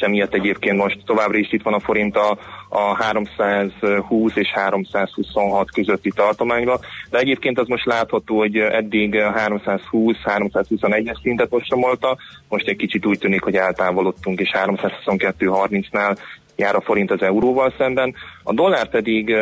és 0.00 0.06
emiatt 0.06 0.34
egyébként 0.34 0.76
most 0.76 0.98
továbbra 1.04 1.38
is 1.38 1.52
itt 1.52 1.62
van 1.62 1.74
a 1.74 1.80
forint 1.80 2.16
a, 2.16 2.38
a 2.68 3.02
320 3.02 4.36
és 4.36 4.52
326 4.52 5.70
közötti 5.70 6.10
tartományban, 6.14 6.78
de 7.10 7.18
egyébként 7.18 7.58
az 7.58 7.66
most 7.66 7.84
látható, 7.84 8.38
hogy 8.38 8.56
eddig 8.56 9.14
320-321-es 9.14 11.22
szintet 11.22 11.52
ostromolta, 11.52 12.16
most 12.48 12.68
egy 12.68 12.76
kicsit 12.76 13.06
úgy 13.06 13.18
tűnik, 13.18 13.42
hogy 13.42 13.54
eltávolodtunk, 13.54 14.40
és 14.40 14.50
322-30-nál 14.54 16.16
jár 16.56 16.74
a 16.74 16.80
forint 16.80 17.10
az 17.10 17.22
euróval 17.22 17.74
szemben. 17.78 18.14
A 18.42 18.52
dollár 18.52 18.88
pedig 18.88 19.34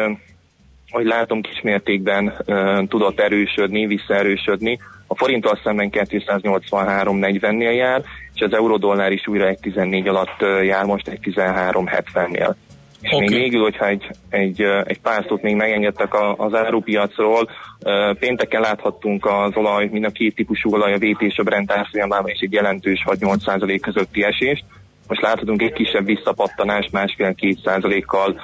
hogy 0.90 1.06
látom 1.06 1.40
kismértékben 1.40 2.34
uh, 2.46 2.86
tudott 2.86 3.20
erősödni, 3.20 3.86
visszaerősödni. 3.86 4.78
A 5.10 5.16
forinttal 5.16 5.60
szemben 5.64 5.90
283-40-nél 5.92 7.74
jár, 7.74 8.02
és 8.34 8.40
az 8.40 8.52
eurodollár 8.52 9.12
is 9.12 9.26
újra 9.26 9.46
egy 9.46 9.58
14 9.60 10.08
alatt 10.08 10.40
jár, 10.62 10.84
most 10.84 11.08
egy 11.08 11.18
13.70-nél. 11.22 12.54
És 13.00 13.12
okay. 13.12 13.28
még 13.28 13.38
végül, 13.38 13.62
hogyha 13.62 13.86
egy, 13.86 14.10
egy, 14.28 14.62
egy 14.84 15.00
pár 15.00 15.24
szót 15.28 15.42
még 15.42 15.54
megengedtek 15.54 16.14
az 16.36 16.54
árupiacról, 16.54 17.50
pénteken 18.18 18.60
láthattunk 18.60 19.26
az 19.26 19.50
olaj, 19.54 19.88
mind 19.92 20.04
a 20.04 20.10
két 20.10 20.34
típusú 20.34 20.72
olaj, 20.72 20.92
a 20.92 20.98
VT 20.98 21.22
és 21.22 21.36
a 21.36 21.42
Brent 21.42 21.72
árfolyamában 21.72 22.30
is 22.30 22.40
egy 22.40 22.52
jelentős 22.52 23.04
6-8% 23.06 23.78
közötti 23.82 24.22
esést, 24.22 24.64
most 25.08 25.20
láthatunk 25.20 25.62
egy 25.62 25.72
kisebb 25.72 26.04
visszapattanás, 26.04 26.88
másfél-két 26.92 27.58
százalékkal 27.64 28.40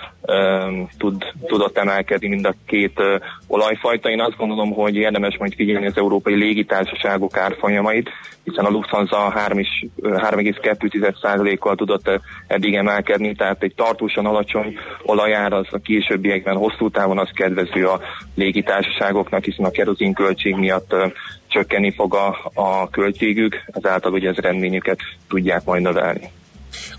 tud, 0.98 1.24
tudott 1.46 1.78
emelkedni 1.78 2.28
mind 2.28 2.46
a 2.46 2.54
két 2.66 3.00
uh, 3.00 3.20
olajfajta. 3.46 4.10
Én 4.10 4.20
azt 4.20 4.36
gondolom, 4.36 4.72
hogy 4.72 4.94
érdemes 4.94 5.36
majd 5.38 5.54
figyelni 5.54 5.86
az 5.86 5.96
európai 5.96 6.34
légitársaságok 6.34 7.36
árfolyamait, 7.36 8.10
hiszen 8.44 8.64
a 8.64 8.70
Lufthansa 8.70 9.32
3,2%-kal 9.34 11.74
tudott 11.74 12.20
eddig 12.46 12.74
emelkedni, 12.74 13.34
tehát 13.34 13.62
egy 13.62 13.74
tartósan 13.74 14.26
alacsony 14.26 14.78
olajár 15.02 15.52
az 15.52 15.66
a 15.70 15.78
későbbiekben 15.78 16.56
hosszú 16.56 16.90
távon 16.90 17.18
az 17.18 17.30
kedvező 17.34 17.86
a 17.86 18.00
légitársaságoknak, 18.34 19.44
hiszen 19.44 19.64
a 19.64 19.70
kerozin 19.70 20.12
költség 20.12 20.54
miatt 20.54 20.92
uh, 20.92 21.12
csökkenni 21.46 21.94
fog 21.94 22.14
a, 22.14 22.50
a 22.54 22.90
költségük, 22.90 23.64
ezáltal 23.66 24.12
ugye 24.12 24.28
az 24.28 24.38
eredményüket 24.38 24.98
tudják 25.28 25.64
majd 25.64 25.82
növelni. 25.82 26.30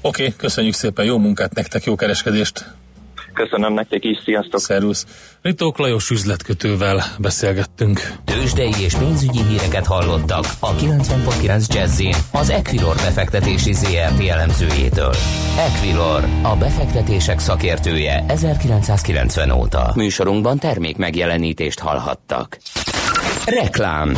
Oké, 0.02 0.24
okay, 0.24 0.36
köszönjük 0.38 0.74
szépen, 0.74 1.06
jó 1.06 1.18
munkát 1.18 1.54
nektek, 1.54 1.84
jó 1.84 1.96
kereskedést! 1.96 2.66
Köszönöm 3.34 3.74
nektek 3.74 4.04
is, 4.04 4.18
sziasztok! 4.24 4.60
Szervusz! 4.60 5.06
Ritók 5.42 5.78
Lajos 5.78 6.10
üzletkötővel 6.10 7.04
beszélgettünk. 7.20 8.00
Tőzsdei 8.26 8.74
és 8.80 8.96
pénzügyi 8.96 9.44
híreket 9.44 9.86
hallottak 9.86 10.46
a 10.60 10.76
90.9 10.76 11.74
jazz 11.74 12.02
az 12.32 12.50
Equilor 12.50 12.96
befektetési 12.96 13.74
ZRT 13.74 14.28
elemzőjétől. 14.28 15.14
Equilor, 15.58 16.24
a 16.42 16.56
befektetések 16.56 17.40
szakértője 17.40 18.26
1990 18.28 19.52
óta. 19.52 19.92
Műsorunkban 19.96 20.60
termék 20.60 20.98
megjelenítést 20.98 21.80
hallhattak. 21.80 22.58
Reklám 23.46 24.18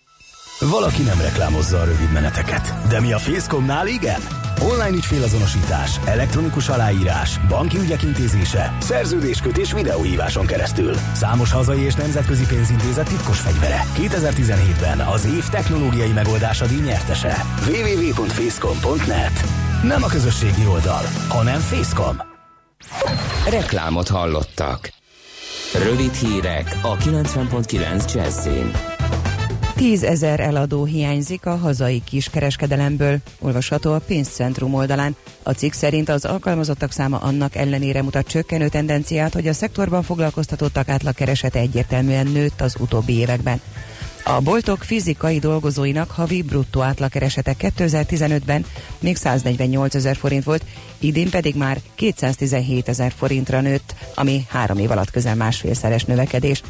Valaki 0.69 1.01
nem 1.01 1.21
reklámozza 1.21 1.79
a 1.79 1.83
rövid 1.83 2.11
meneteket, 2.11 2.73
de 2.89 2.99
mi 2.99 3.13
a 3.13 3.17
Facecomnál 3.17 3.87
igen? 3.87 4.21
Online 4.59 4.95
ügyfélazonosítás, 4.95 5.99
elektronikus 6.05 6.69
aláírás, 6.69 7.39
banki 7.47 7.77
ügyek 7.77 8.03
intézése, 8.03 8.77
szerződéskötés 8.79 9.73
videóhíváson 9.73 10.45
keresztül. 10.45 10.93
Számos 11.13 11.51
hazai 11.51 11.81
és 11.81 11.93
nemzetközi 11.93 12.45
pénzintézet 12.45 13.07
titkos 13.07 13.39
fegyvere. 13.39 13.83
2017-ben 13.97 14.99
az 14.99 15.25
év 15.25 15.49
technológiai 15.49 16.11
megoldása 16.11 16.65
díj 16.65 16.81
nyertese. 16.81 17.35
www.facecom.net 17.67 19.43
Nem 19.83 20.03
a 20.03 20.07
közösségi 20.07 20.67
oldal, 20.67 21.03
hanem 21.27 21.59
Facecom. 21.59 22.21
Reklámot 23.49 24.07
hallottak. 24.07 24.89
Rövid 25.83 26.13
hírek 26.13 26.79
a 26.81 26.97
90.9 26.97 28.13
Jazzin. 28.13 28.90
Tízezer 29.81 30.39
eladó 30.39 30.85
hiányzik 30.85 31.45
a 31.45 31.55
hazai 31.55 32.01
kiskereskedelemből, 32.03 33.17
olvasható 33.39 33.93
a 33.93 33.99
pénzcentrum 33.99 34.73
oldalán. 34.73 35.15
A 35.43 35.51
cikk 35.51 35.71
szerint 35.71 36.09
az 36.09 36.25
alkalmazottak 36.25 36.91
száma 36.91 37.17
annak 37.17 37.55
ellenére 37.55 38.01
mutat 38.01 38.27
csökkenő 38.27 38.67
tendenciát, 38.67 39.33
hogy 39.33 39.47
a 39.47 39.53
szektorban 39.53 40.03
foglalkoztatottak 40.03 40.89
átlagkeresete 40.89 41.59
egyértelműen 41.59 42.27
nőtt 42.27 42.61
az 42.61 42.75
utóbbi 42.79 43.13
években. 43.13 43.61
A 44.23 44.41
boltok 44.41 44.83
fizikai 44.83 45.39
dolgozóinak 45.39 46.11
havi 46.11 46.41
bruttó 46.41 46.81
átlagkeresete 46.81 47.55
2015-ben 47.59 48.65
még 48.99 49.15
148 49.15 49.95
ezer 49.95 50.15
forint 50.15 50.43
volt, 50.43 50.65
idén 50.99 51.29
pedig 51.29 51.55
már 51.55 51.81
217 51.95 52.87
ezer 52.87 53.13
forintra 53.17 53.61
nőtt, 53.61 53.95
ami 54.15 54.45
három 54.49 54.77
év 54.77 54.91
alatt 54.91 55.11
közel 55.11 55.35
másfélszeres 55.35 56.05
növekedés. 56.05 56.61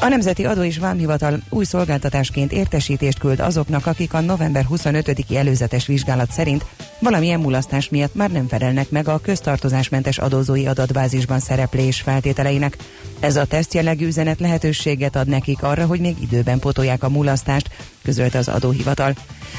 A 0.00 0.08
Nemzeti 0.08 0.44
Adó 0.44 0.62
és 0.62 0.78
Vámhivatal 0.78 1.40
új 1.48 1.64
szolgáltatásként 1.64 2.52
értesítést 2.52 3.18
küld 3.18 3.40
azoknak, 3.40 3.86
akik 3.86 4.14
a 4.14 4.20
november 4.20 4.66
25-i 4.70 5.36
előzetes 5.36 5.86
vizsgálat 5.86 6.30
szerint 6.30 6.64
valamilyen 6.98 7.40
mulasztás 7.40 7.88
miatt 7.88 8.14
már 8.14 8.30
nem 8.30 8.48
felelnek 8.48 8.90
meg 8.90 9.08
a 9.08 9.18
köztartozásmentes 9.18 10.18
adózói 10.18 10.66
adatbázisban 10.66 11.38
szereplés 11.38 12.00
feltételeinek. 12.00 12.76
Ez 13.20 13.36
a 13.36 13.44
teszt 13.44 13.74
jellegű 13.74 14.06
üzenet 14.06 14.40
lehetőséget 14.40 15.16
ad 15.16 15.28
nekik 15.28 15.62
arra, 15.62 15.86
hogy 15.86 16.00
még 16.00 16.16
időben 16.22 16.58
potolják 16.58 17.02
a 17.02 17.08
mulasztást, 17.08 17.70
közölte 18.02 18.38
az 18.38 18.48
adóhivatal. 18.48 19.14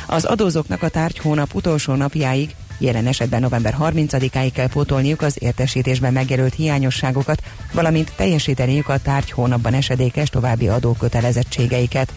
Az 0.07 0.25
adózóknak 0.25 0.83
a 0.83 0.89
tárgy 0.89 1.17
hónap 1.17 1.53
utolsó 1.53 1.93
napjáig 1.93 2.55
Jelen 2.77 3.07
esetben 3.07 3.41
november 3.41 3.75
30-áig 3.79 4.51
kell 4.53 4.67
pótolniuk 4.67 5.21
az 5.21 5.35
értesítésben 5.39 6.13
megjelölt 6.13 6.55
hiányosságokat, 6.55 7.41
valamint 7.73 8.13
teljesíteniük 8.15 8.89
a 8.89 8.97
tárgy 8.97 9.31
hónapban 9.31 9.73
esedékes 9.73 10.29
további 10.29 10.67
adókötelezettségeiket. 10.67 12.13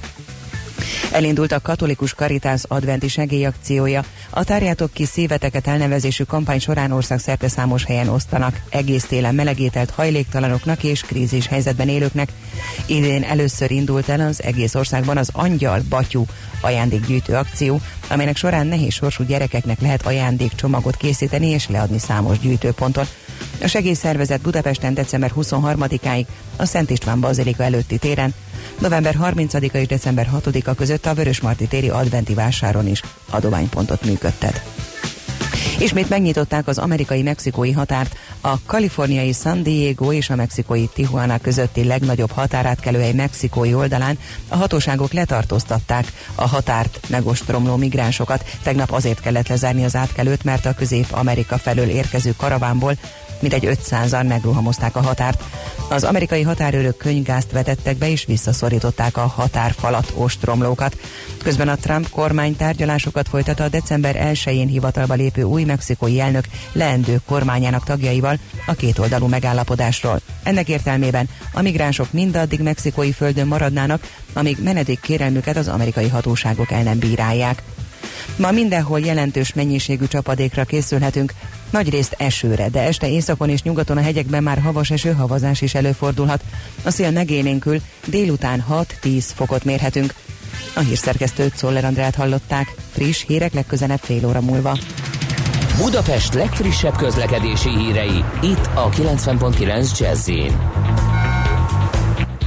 Elindult 1.12 1.52
a 1.52 1.60
katolikus 1.60 2.14
karitász 2.14 2.64
adventi 2.68 3.08
segélyakciója. 3.08 4.04
A 4.30 4.44
tárjátok 4.44 4.92
ki 4.92 5.04
szíveteket 5.04 5.66
elnevezésű 5.66 6.24
kampány 6.24 6.58
során 6.58 6.92
országszerte 6.92 7.48
számos 7.48 7.84
helyen 7.84 8.08
osztanak 8.08 8.60
egész 8.70 9.04
télen 9.04 9.34
melegételt 9.34 9.90
hajléktalanoknak 9.90 10.82
és 10.82 11.00
krízis 11.00 11.46
helyzetben 11.46 11.88
élőknek. 11.88 12.28
Idén 12.86 13.22
először 13.22 13.70
indult 13.70 14.08
el 14.08 14.20
az 14.20 14.42
egész 14.42 14.74
országban 14.74 15.16
az 15.16 15.30
Angyal 15.32 15.82
Batyú 15.88 16.24
ajándékgyűjtő 16.60 17.34
akció, 17.34 17.80
amelynek 18.08 18.36
során 18.36 18.66
nehéz 18.66 18.92
sorsú 18.92 19.24
gyerekeknek 19.24 19.80
lehet 19.80 20.06
ajándékcsomagot 20.06 20.96
készíteni 20.96 21.48
és 21.48 21.68
leadni 21.68 21.98
számos 21.98 22.38
gyűjtőponton. 22.38 23.04
A 23.62 23.66
segélyszervezet 23.66 24.40
Budapesten 24.40 24.94
december 24.94 25.32
23-áig 25.36 26.26
a 26.56 26.64
Szent 26.64 26.90
István 26.90 27.20
Bazilika 27.20 27.62
előtti 27.62 27.98
téren, 27.98 28.34
november 28.78 29.16
30-a 29.22 29.76
és 29.76 29.86
december 29.86 30.30
6-a 30.44 30.74
között 30.74 31.06
a 31.06 31.14
Vörösmarty 31.14 31.64
téri 31.68 31.88
adventi 31.88 32.34
vásáron 32.34 32.86
is 32.86 33.02
adománypontot 33.30 34.04
működtet. 34.04 34.62
Ismét 35.80 36.08
megnyitották 36.08 36.66
az 36.66 36.78
amerikai-mexikói 36.78 37.72
határt. 37.72 38.16
A 38.40 38.60
kaliforniai 38.66 39.32
San 39.32 39.62
Diego 39.62 40.12
és 40.12 40.30
a 40.30 40.34
mexikói 40.34 40.86
Tijuana 40.86 41.38
közötti 41.38 41.84
legnagyobb 41.84 42.30
határátkelőhely 42.30 43.12
mexikói 43.12 43.74
oldalán 43.74 44.18
a 44.48 44.56
hatóságok 44.56 45.12
letartóztatták 45.12 46.12
a 46.34 46.48
határt 46.48 47.00
megostromló 47.08 47.76
migránsokat. 47.76 48.44
Tegnap 48.62 48.92
azért 48.92 49.20
kellett 49.20 49.48
lezárni 49.48 49.84
az 49.84 49.96
átkelőt, 49.96 50.44
mert 50.44 50.66
a 50.66 50.74
közép-amerika 50.74 51.58
felől 51.58 51.88
érkező 51.88 52.34
karavánból 52.36 52.96
mintegy 53.40 53.68
500-an 53.90 54.26
megrohamozták 54.28 54.96
a 54.96 55.02
határt. 55.02 55.42
Az 55.88 56.04
amerikai 56.04 56.42
határőrök 56.42 56.96
könyvgázt 56.96 57.52
vetettek 57.52 57.96
be 57.96 58.10
és 58.10 58.24
visszaszorították 58.24 59.16
a 59.16 59.26
határfalat 59.26 60.12
ostromlókat. 60.14 60.96
Közben 61.42 61.68
a 61.68 61.76
Trump 61.76 62.10
kormány 62.10 62.56
tárgyalásokat 62.56 63.28
folytat 63.28 63.60
a 63.60 63.68
december 63.68 64.16
1-én 64.32 64.66
hivatalba 64.66 65.14
lépő 65.14 65.42
új 65.42 65.64
mexikói 65.64 66.20
elnök 66.20 66.44
leendő 66.72 67.20
kormányának 67.26 67.84
tagjaival 67.84 68.38
a 68.66 68.74
kétoldalú 68.74 69.26
megállapodásról. 69.26 70.20
Ennek 70.42 70.68
értelmében 70.68 71.28
a 71.52 71.62
migránsok 71.62 72.12
mindaddig 72.12 72.60
mexikói 72.60 73.12
földön 73.12 73.46
maradnának, 73.46 74.10
amíg 74.32 74.58
menedék 74.62 75.00
kérelmüket 75.00 75.56
az 75.56 75.68
amerikai 75.68 76.08
hatóságok 76.08 76.70
el 76.70 76.82
nem 76.82 76.98
bírálják. 76.98 77.62
Ma 78.36 78.50
mindenhol 78.50 79.00
jelentős 79.00 79.52
mennyiségű 79.52 80.06
csapadékra 80.06 80.64
készülhetünk, 80.64 81.32
nagy 81.70 81.90
részt 81.90 82.14
esőre, 82.18 82.68
de 82.68 82.80
este 82.80 83.10
északon 83.10 83.48
és 83.48 83.62
nyugaton 83.62 83.96
a 83.96 84.02
hegyekben 84.02 84.42
már 84.42 84.58
havas 84.58 84.90
eső, 84.90 85.12
havazás 85.12 85.60
is 85.60 85.74
előfordulhat. 85.74 86.42
A 86.82 86.90
szél 86.90 87.10
megélénkül, 87.10 87.80
délután 88.06 88.64
6-10 89.02 89.24
fokot 89.34 89.64
mérhetünk. 89.64 90.14
A 90.74 90.80
hírszerkesztőt 90.80 91.56
Szoller 91.56 91.84
Andrát 91.84 92.14
hallották. 92.14 92.74
Friss 92.92 93.24
hírek 93.26 93.52
legközelebb 93.52 94.00
fél 94.02 94.26
óra 94.26 94.40
múlva. 94.40 94.78
Budapest 95.76 96.34
legfrissebb 96.34 96.96
közlekedési 96.96 97.68
hírei, 97.68 98.24
itt 98.42 98.70
a 98.74 98.88
90.9 98.88 99.98
jazz 99.98 100.28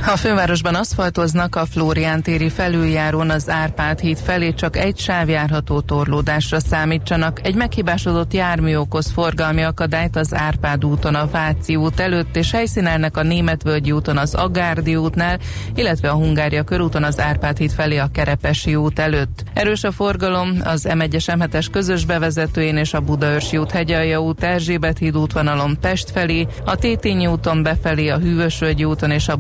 A 0.06 0.18
fővárosban 0.18 0.76
aszfaltoznak 0.76 1.56
a 1.56 1.66
Flórián 1.66 2.22
téri 2.22 2.50
felüljárón 2.50 3.30
az 3.30 3.50
Árpád 3.50 4.00
híd 4.00 4.18
felé 4.18 4.54
csak 4.54 4.78
egy 4.78 4.98
sávjárható 4.98 5.80
torlódásra 5.82 6.60
számítsanak. 6.60 7.40
Egy 7.44 7.56
meghibásodott 7.56 8.34
jármű 8.34 8.76
okoz 8.76 9.12
forgalmi 9.12 9.62
akadályt 9.62 10.16
az 10.16 10.34
Árpád 10.34 10.86
úton 10.86 11.16
a 11.16 11.28
Váci 11.28 11.76
út 11.76 12.00
előtt, 12.00 12.36
és 12.36 12.52
helyszínelnek 12.52 13.18
a 13.18 13.24
Németvölgyi 13.24 13.92
úton 13.92 14.18
az 14.18 14.34
Agárdi 14.36 14.96
útnál, 14.96 15.40
illetve 15.76 16.10
a 16.10 16.16
Hungária 16.16 16.64
körúton 16.64 17.04
az 17.04 17.20
Árpád 17.20 17.58
híd 17.58 17.72
felé 17.72 17.98
a 17.98 18.10
Kerepesi 18.14 18.76
út 18.76 19.00
előtt. 19.00 19.44
Erős 19.54 19.84
a 19.84 19.92
forgalom 19.92 20.62
az 20.64 20.88
M1-es 20.90 21.26
M7-es 21.28 21.66
közös 21.72 22.06
bevezetőjén 22.06 22.78
és 22.78 22.94
a 22.94 23.00
Budaörsi 23.00 23.58
út 23.58 23.72
Hegyalja 23.72 24.22
út 24.22 24.44
Erzsébet 24.44 24.98
híd 24.98 25.18
útvonalon 25.18 25.78
Pest 25.82 26.12
felé, 26.12 26.48
a 26.66 26.76
Tétényi 26.76 27.28
úton 27.28 27.64
befelé 27.64 28.08
a 28.08 28.18
Hűvösvölgyi 28.18 28.84
úton 28.84 29.12
és 29.12 29.28
a 29.28 29.36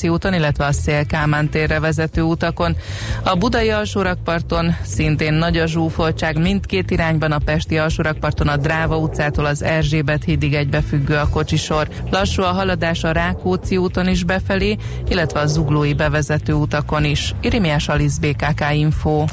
Budakeszi 0.00 0.08
úton, 0.08 0.34
illetve 0.34 0.64
a 0.64 0.72
Szél-Kálmán 0.72 1.48
térre 1.50 1.80
vezető 1.80 2.22
utakon. 2.22 2.76
A 3.22 3.34
Budai 3.34 3.70
alsórakparton 3.70 4.76
szintén 4.82 5.32
nagy 5.32 5.56
a 5.56 5.66
zsúfoltság 5.66 6.38
mindkét 6.38 6.90
irányban 6.90 7.32
a 7.32 7.38
Pesti 7.38 7.78
alsórakparton 7.78 8.48
a 8.48 8.56
Dráva 8.56 8.96
utcától 8.96 9.44
az 9.44 9.62
Erzsébet 9.62 10.24
hídig 10.24 10.54
egybefüggő 10.54 11.16
a 11.16 11.28
kocsisor. 11.28 11.88
Lassú 12.10 12.42
a 12.42 12.52
haladás 12.52 13.04
a 13.04 13.12
Rákóczi 13.12 13.76
úton 13.76 14.08
is 14.08 14.24
befelé, 14.24 14.76
illetve 15.08 15.40
a 15.40 15.46
Zuglói 15.46 15.94
bevezető 15.94 16.52
utakon 16.52 17.04
is. 17.04 17.34
Irimiás 17.40 17.88
Alisz 17.88 18.18
BKK 18.18 18.64
Info. 18.72 19.24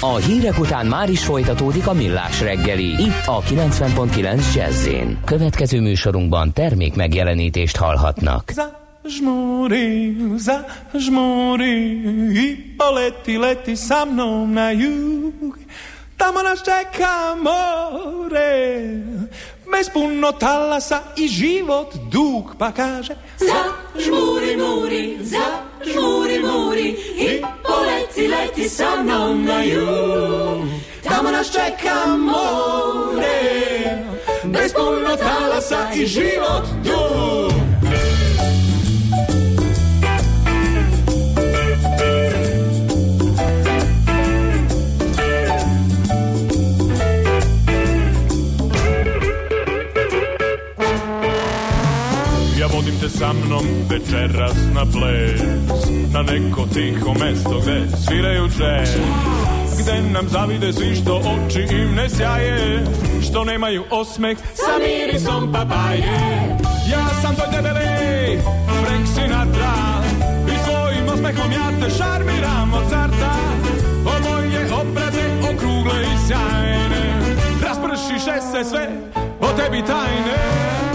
A 0.00 0.16
hírek 0.16 0.58
után 0.58 0.86
már 0.86 1.10
is 1.10 1.24
folytatódik 1.24 1.86
a 1.86 1.92
millás 1.92 2.40
reggeli. 2.40 2.88
Itt 2.88 3.26
a 3.26 3.40
90.9 3.40 4.54
jazz 4.54 4.88
Következő 5.24 5.80
műsorunkban 5.80 6.52
termék 6.52 6.94
megjelenítést 6.94 7.76
hallhatnak. 7.76 8.52
Zažmúri, 9.00 10.12
zažmúri, 10.36 12.04
i 12.36 12.46
poleti, 12.76 13.40
leti 13.40 13.72
sa 13.72 14.04
mnou 14.04 14.44
na 14.44 14.76
jug. 14.76 15.56
Tam 16.20 16.36
nás 16.36 16.60
čeká 16.60 17.32
more, 17.32 18.52
bez 19.64 19.88
puno 19.88 20.36
talasa 20.36 21.16
i 21.16 21.24
život 21.24 21.96
dug, 22.12 22.60
pa 22.60 22.76
kaže 22.76 23.16
Zažmúri, 23.40 24.60
múri, 24.60 25.16
zažmúri, 25.24 26.44
múri, 26.44 26.92
i 27.16 27.40
poleti, 27.64 28.28
leti 28.28 28.68
sa 28.68 29.00
mnou 29.00 29.32
na 29.32 29.64
jug. 29.64 30.68
Tam 31.00 31.24
nás 31.24 31.48
čeká 31.48 32.20
more, 32.20 33.40
bez 34.44 34.76
puno 34.76 35.16
talasa 35.16 35.88
i 35.96 36.04
život. 36.04 36.79
Sa 53.20 53.32
mnom 53.32 53.66
večeras 53.90 54.56
na 54.74 54.84
ples 54.92 55.40
Na 56.12 56.22
neko 56.22 56.66
tiho 56.74 57.12
mesto 57.20 57.60
gde 57.60 57.86
sviraju 58.06 58.48
džez. 58.48 58.96
Gde 59.80 60.02
nam 60.12 60.28
zavide 60.28 60.72
svi 60.72 60.96
što 60.96 61.16
oči 61.16 61.60
im 61.60 61.94
ne 61.94 62.08
sjaje 62.08 62.84
Što 63.22 63.44
nemaju 63.44 63.84
osmeh 63.90 64.38
sa 64.54 64.78
mirisom 64.78 65.52
papaje. 65.52 66.20
Ja 66.92 67.06
sam 67.22 67.34
tvoj 67.34 67.48
debeli 67.52 68.40
Frank 68.82 69.06
Sinatra 69.14 69.74
I 70.54 70.56
svojim 70.64 71.08
osmehom 71.08 71.52
ja 71.52 71.68
te 71.80 71.94
šarmiram 71.98 72.72
od 72.74 72.92
O 74.06 74.30
moje 74.30 74.72
obraze 74.80 75.26
okrugle 75.50 76.02
i 76.02 76.26
sjajne 76.26 77.20
Raspršiše 77.64 78.40
se 78.52 78.70
sve 78.70 78.88
o 79.40 79.52
tebi 79.56 79.82
tajne 79.86 80.89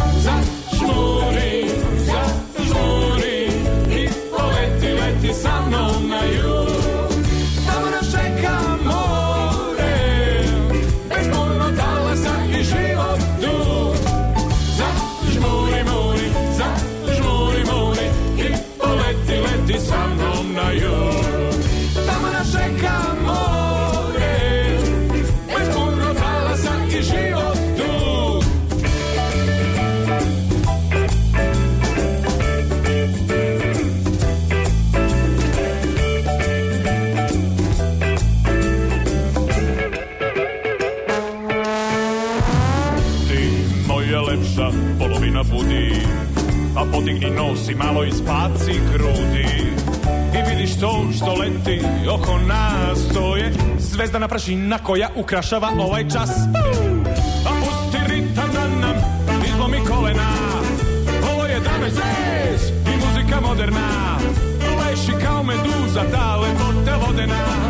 malo 47.78 48.04
ispaci 48.04 48.80
grudi. 48.94 49.48
I 50.36 50.50
vidiš 50.50 50.80
to 50.80 51.06
što 51.18 51.34
leti 51.34 51.82
oko 52.10 52.38
nas 52.38 53.14
To 53.14 53.36
je 53.36 53.54
zvezdana 53.80 54.28
prašina 54.28 54.78
koja 54.78 55.10
ukrašava 55.16 55.72
ovaj 55.80 56.04
čas. 56.04 56.30
A 57.46 57.52
pusti 57.60 57.98
ritam 58.08 58.50
da 58.54 58.68
nam 58.68 58.96
izlomi 59.46 59.78
kolena. 59.90 60.30
Ovo 61.34 61.46
je 61.46 61.56
and 61.56 61.66
bass 61.66 62.70
i 62.70 63.06
muzika 63.06 63.42
moderna. 63.42 64.18
Leši 64.80 65.26
kao 65.26 65.44
meduza 65.44 66.04
ta 66.12 66.36
lepota 66.36 66.96
vodena 67.08 67.65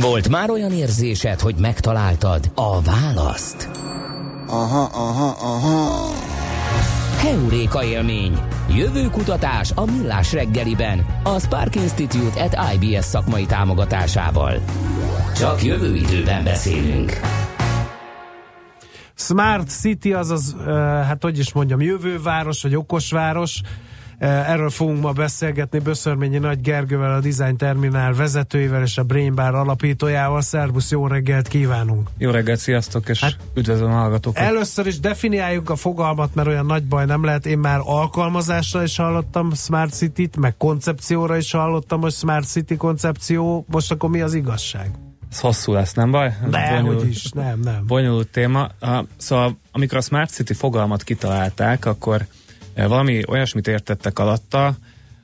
Volt 0.00 0.28
már 0.28 0.50
olyan 0.50 0.72
érzésed, 0.72 1.40
hogy 1.40 1.54
megtaláltad 1.58 2.50
a 2.54 2.80
választ? 2.80 3.70
Aha, 4.46 4.88
aha, 4.92 5.28
aha. 5.28 6.10
Heuréka 7.18 7.84
élmény. 7.84 8.38
Jövő 8.76 9.08
kutatás 9.10 9.72
a 9.74 9.84
Millás 9.84 10.32
reggeliben. 10.32 11.06
A 11.22 11.38
Spark 11.38 11.74
Institute 11.74 12.42
at 12.42 12.56
IBS 12.74 13.04
szakmai 13.04 13.46
támogatásával. 13.46 14.60
Csak 15.36 15.64
jövő 15.64 15.94
időben 15.94 16.44
beszélünk. 16.44 17.20
Smart 19.14 19.68
City, 19.68 20.12
azaz, 20.12 20.56
hát 21.06 21.22
hogy 21.22 21.38
is 21.38 21.52
mondjam, 21.52 21.80
jövőváros, 21.80 22.62
vagy 22.62 22.76
okosváros. 22.76 23.60
Uh, 23.62 23.91
erről 24.22 24.70
fogunk 24.70 25.02
ma 25.02 25.12
beszélgetni 25.12 25.78
Böszörményi 25.78 26.38
Nagy 26.38 26.60
Gergővel, 26.60 27.12
a 27.12 27.20
Design 27.20 27.56
Terminál 27.56 28.12
vezetőjével 28.12 28.82
és 28.82 28.98
a 28.98 29.02
Brain 29.02 29.34
Bar 29.34 29.54
alapítójával. 29.54 30.40
Szervusz, 30.40 30.90
jó 30.90 31.06
reggelt 31.06 31.48
kívánunk! 31.48 32.08
Jó 32.18 32.30
reggelt, 32.30 32.58
sziasztok, 32.58 33.08
és 33.08 33.20
hát, 33.20 33.36
üdvözlöm 33.54 33.90
a 33.90 33.94
hallgatókat. 33.94 34.42
Először 34.42 34.86
is 34.86 35.00
definiáljuk 35.00 35.70
a 35.70 35.76
fogalmat, 35.76 36.34
mert 36.34 36.48
olyan 36.48 36.66
nagy 36.66 36.84
baj 36.84 37.04
nem 37.04 37.24
lehet. 37.24 37.46
Én 37.46 37.58
már 37.58 37.80
alkalmazásra 37.82 38.82
is 38.82 38.96
hallottam 38.96 39.54
Smart 39.54 39.92
City-t, 39.92 40.36
meg 40.36 40.56
koncepcióra 40.56 41.36
is 41.36 41.52
hallottam, 41.52 42.00
hogy 42.00 42.12
Smart 42.12 42.48
City 42.48 42.76
koncepció. 42.76 43.64
Most 43.68 43.90
akkor 43.90 44.10
mi 44.10 44.20
az 44.20 44.34
igazság? 44.34 44.90
Ez 45.30 45.40
hosszú 45.40 45.72
lesz, 45.72 45.92
nem 45.92 46.10
baj? 46.10 46.36
De, 46.50 46.80
hogy 46.80 47.08
is, 47.08 47.30
nem, 47.30 47.60
nem. 47.60 47.86
Bonyolult 47.86 48.28
téma. 48.28 48.68
Szóval, 49.16 49.58
amikor 49.72 49.98
a 49.98 50.00
Smart 50.00 50.30
City 50.30 50.52
fogalmat 50.52 51.02
kitalálták, 51.02 51.84
akkor 51.84 52.26
valami 52.74 53.22
olyasmit 53.28 53.66
értettek 53.66 54.18
alatta, 54.18 54.76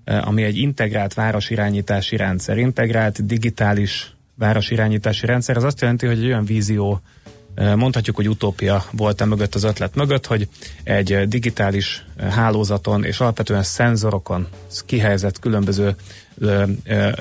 eh, 0.04 0.28
ami 0.28 0.42
egy 0.42 0.56
integrált 0.56 1.14
városirányítási 1.14 2.16
rendszer. 2.16 2.58
Integrált 2.58 3.26
digitális 3.26 4.12
városirányítási 4.38 5.26
rendszer, 5.26 5.56
az 5.56 5.64
azt 5.64 5.80
jelenti, 5.80 6.06
hogy 6.06 6.18
egy 6.18 6.24
olyan 6.24 6.44
vízió, 6.44 7.00
eh, 7.54 7.74
mondhatjuk, 7.74 8.16
hogy 8.16 8.28
utópia 8.28 8.84
volt 8.92 9.20
e 9.20 9.24
mögött 9.24 9.54
az 9.54 9.64
ötlet 9.64 9.94
mögött, 9.94 10.26
hogy 10.26 10.48
egy 10.82 11.12
eh, 11.12 11.24
digitális 11.24 12.04
eh, 12.16 12.32
hálózaton 12.32 13.04
és 13.04 13.20
alapvetően 13.20 13.62
szenzorokon 13.62 14.46
kihelyezett 14.87 15.38
különböző 15.38 15.94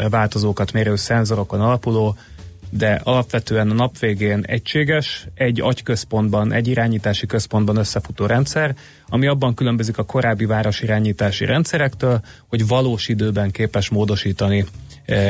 változókat 0.10 0.72
mérő 0.72 0.96
szenzorokon 0.96 1.62
alapuló, 1.62 2.18
de 2.70 3.02
alapvetően 3.04 3.70
a 3.70 3.74
nap 3.74 4.00
végén 4.00 4.44
egységes, 4.48 5.28
egy 5.34 5.62
agyközpontban, 5.62 6.54
egy 6.54 6.68
irányítási 6.68 7.26
központban 7.26 7.76
összefutó 7.76 8.26
rendszer, 8.26 8.76
ami 9.10 9.28
abban 9.28 9.54
különbözik 9.54 9.98
a 9.98 10.04
korábbi 10.04 10.46
városirányítási 10.46 11.46
rendszerektől, 11.46 12.22
hogy 12.48 12.68
valós 12.68 13.08
időben 13.08 13.52
képes 13.52 13.90
módosítani 13.90 14.66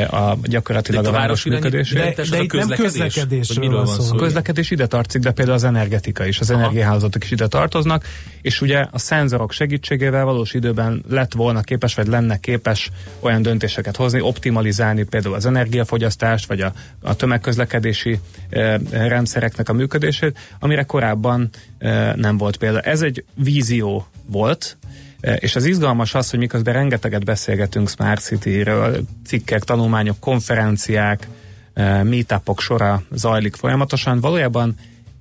a 0.09 0.37
gyakorlatilag 0.43 1.03
De 1.03 1.07
a, 1.07 1.11
itt 1.11 1.15
a 1.15 1.19
város 1.19 1.43
városi 1.43 1.49
működését. 1.49 1.97
irányítás 1.97 2.31
az 2.31 2.71
a 2.71 2.75
közlekedés? 2.75 3.47
Vagy 3.47 3.57
miről 3.57 3.85
van 3.85 3.99
szó? 3.99 4.15
A 4.15 4.17
közlekedés 4.17 4.71
ide 4.71 4.87
tartozik, 4.87 5.21
de 5.21 5.31
például 5.31 5.57
az 5.57 5.63
energetika 5.63 6.25
is, 6.25 6.39
az 6.39 6.49
energiahálózatok 6.49 7.23
is 7.23 7.31
ide 7.31 7.47
tartoznak, 7.47 8.05
és 8.41 8.61
ugye 8.61 8.85
a 8.91 8.99
szenzorok 8.99 9.51
segítségével 9.51 10.25
valós 10.25 10.53
időben 10.53 11.03
lett 11.09 11.33
volna 11.33 11.61
képes, 11.61 11.95
vagy 11.95 12.07
lenne 12.07 12.37
képes 12.39 12.89
olyan 13.19 13.41
döntéseket 13.41 13.95
hozni, 13.95 14.21
optimalizálni 14.21 15.03
például 15.03 15.35
az 15.35 15.45
energiafogyasztást, 15.45 16.47
vagy 16.47 16.61
a, 16.61 16.73
a 17.01 17.15
tömegközlekedési 17.15 18.19
e, 18.49 18.79
rendszereknek 18.91 19.69
a 19.69 19.73
működését, 19.73 20.37
amire 20.59 20.83
korábban 20.83 21.49
e, 21.77 22.15
nem 22.15 22.37
volt 22.37 22.57
példa. 22.57 22.79
Ez 22.79 23.01
egy 23.01 23.23
vízió 23.33 24.07
volt, 24.25 24.77
És 25.21 25.55
az 25.55 25.65
izgalmas 25.65 26.15
az, 26.15 26.29
hogy 26.29 26.39
miközben 26.39 26.73
rengeteget 26.73 27.25
beszélgetünk 27.25 27.89
Smart 27.89 28.21
City-ről, 28.21 28.99
cikkek, 29.25 29.63
tanulmányok, 29.63 30.19
konferenciák, 30.19 31.27
e, 31.73 32.03
meetupok 32.03 32.61
sora 32.61 33.03
zajlik 33.11 33.55
folyamatosan, 33.55 34.19
valójában 34.19 34.75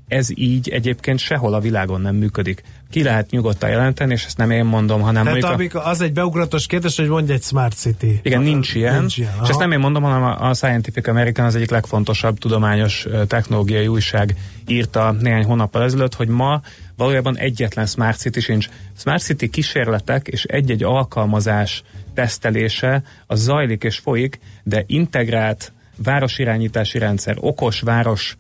ez 0.09 0.29
így 0.35 0.69
egyébként 0.69 1.19
sehol 1.19 1.55
a 1.55 1.61
világon 1.61 2.01
nem 2.01 2.15
működik. 2.15 2.63
Ki 2.91 3.03
lehet 3.03 3.31
nyugodtan 3.31 3.71
jelenteni, 3.71 4.13
és 4.13 4.25
ezt 4.25 4.37
nem 4.37 4.51
én 4.51 4.65
mondom, 4.65 5.01
hanem 5.01 5.25
Tehát 5.25 5.45
a- 5.45 5.53
amikor 5.53 5.81
az 5.85 6.01
egy 6.01 6.13
beugratos 6.13 6.67
kérdés, 6.67 6.97
hogy 6.97 7.09
mondj 7.09 7.33
egy 7.33 7.43
Smart 7.43 7.77
City. 7.77 8.21
igen, 8.23 8.43
nincs 8.43 8.75
ilyen. 8.75 8.99
Nincs 8.99 9.17
ilyen. 9.17 9.33
és 9.43 9.49
ezt 9.49 9.59
nem 9.59 9.73
én 9.73 9.79
mondom, 9.79 10.03
hanem 10.03 10.23
a, 10.23 10.49
a 10.49 10.55
Scientific 10.55 11.09
American 11.09 11.45
az 11.45 11.55
egyik 11.55 11.71
legfontosabb 11.71 12.39
tudományos 12.39 13.07
technológiai 13.27 13.87
újság 13.89 14.35
írta 14.67 15.13
néhány 15.21 15.45
hónappal 15.45 15.83
ezelőtt, 15.83 16.15
hogy 16.15 16.29
ma 16.29 16.61
valójában 16.97 17.39
egyetlen 17.39 17.87
Smart 17.87 18.19
City 18.19 18.41
sincs. 18.41 18.69
Smart 18.97 19.23
City 19.23 19.49
kísérletek 19.49 20.29
és 20.29 20.45
egy-egy 20.45 20.83
alkalmazás 20.83 21.83
tesztelése 22.15 23.03
az 23.27 23.43
zajlik 23.43 23.85
és 23.85 23.99
folyik, 23.99 24.39
de 24.63 24.85
integrált 24.87 25.73
városirányítási 25.97 26.99
rendszer, 26.99 27.37
okos 27.41 27.81
város 27.81 28.37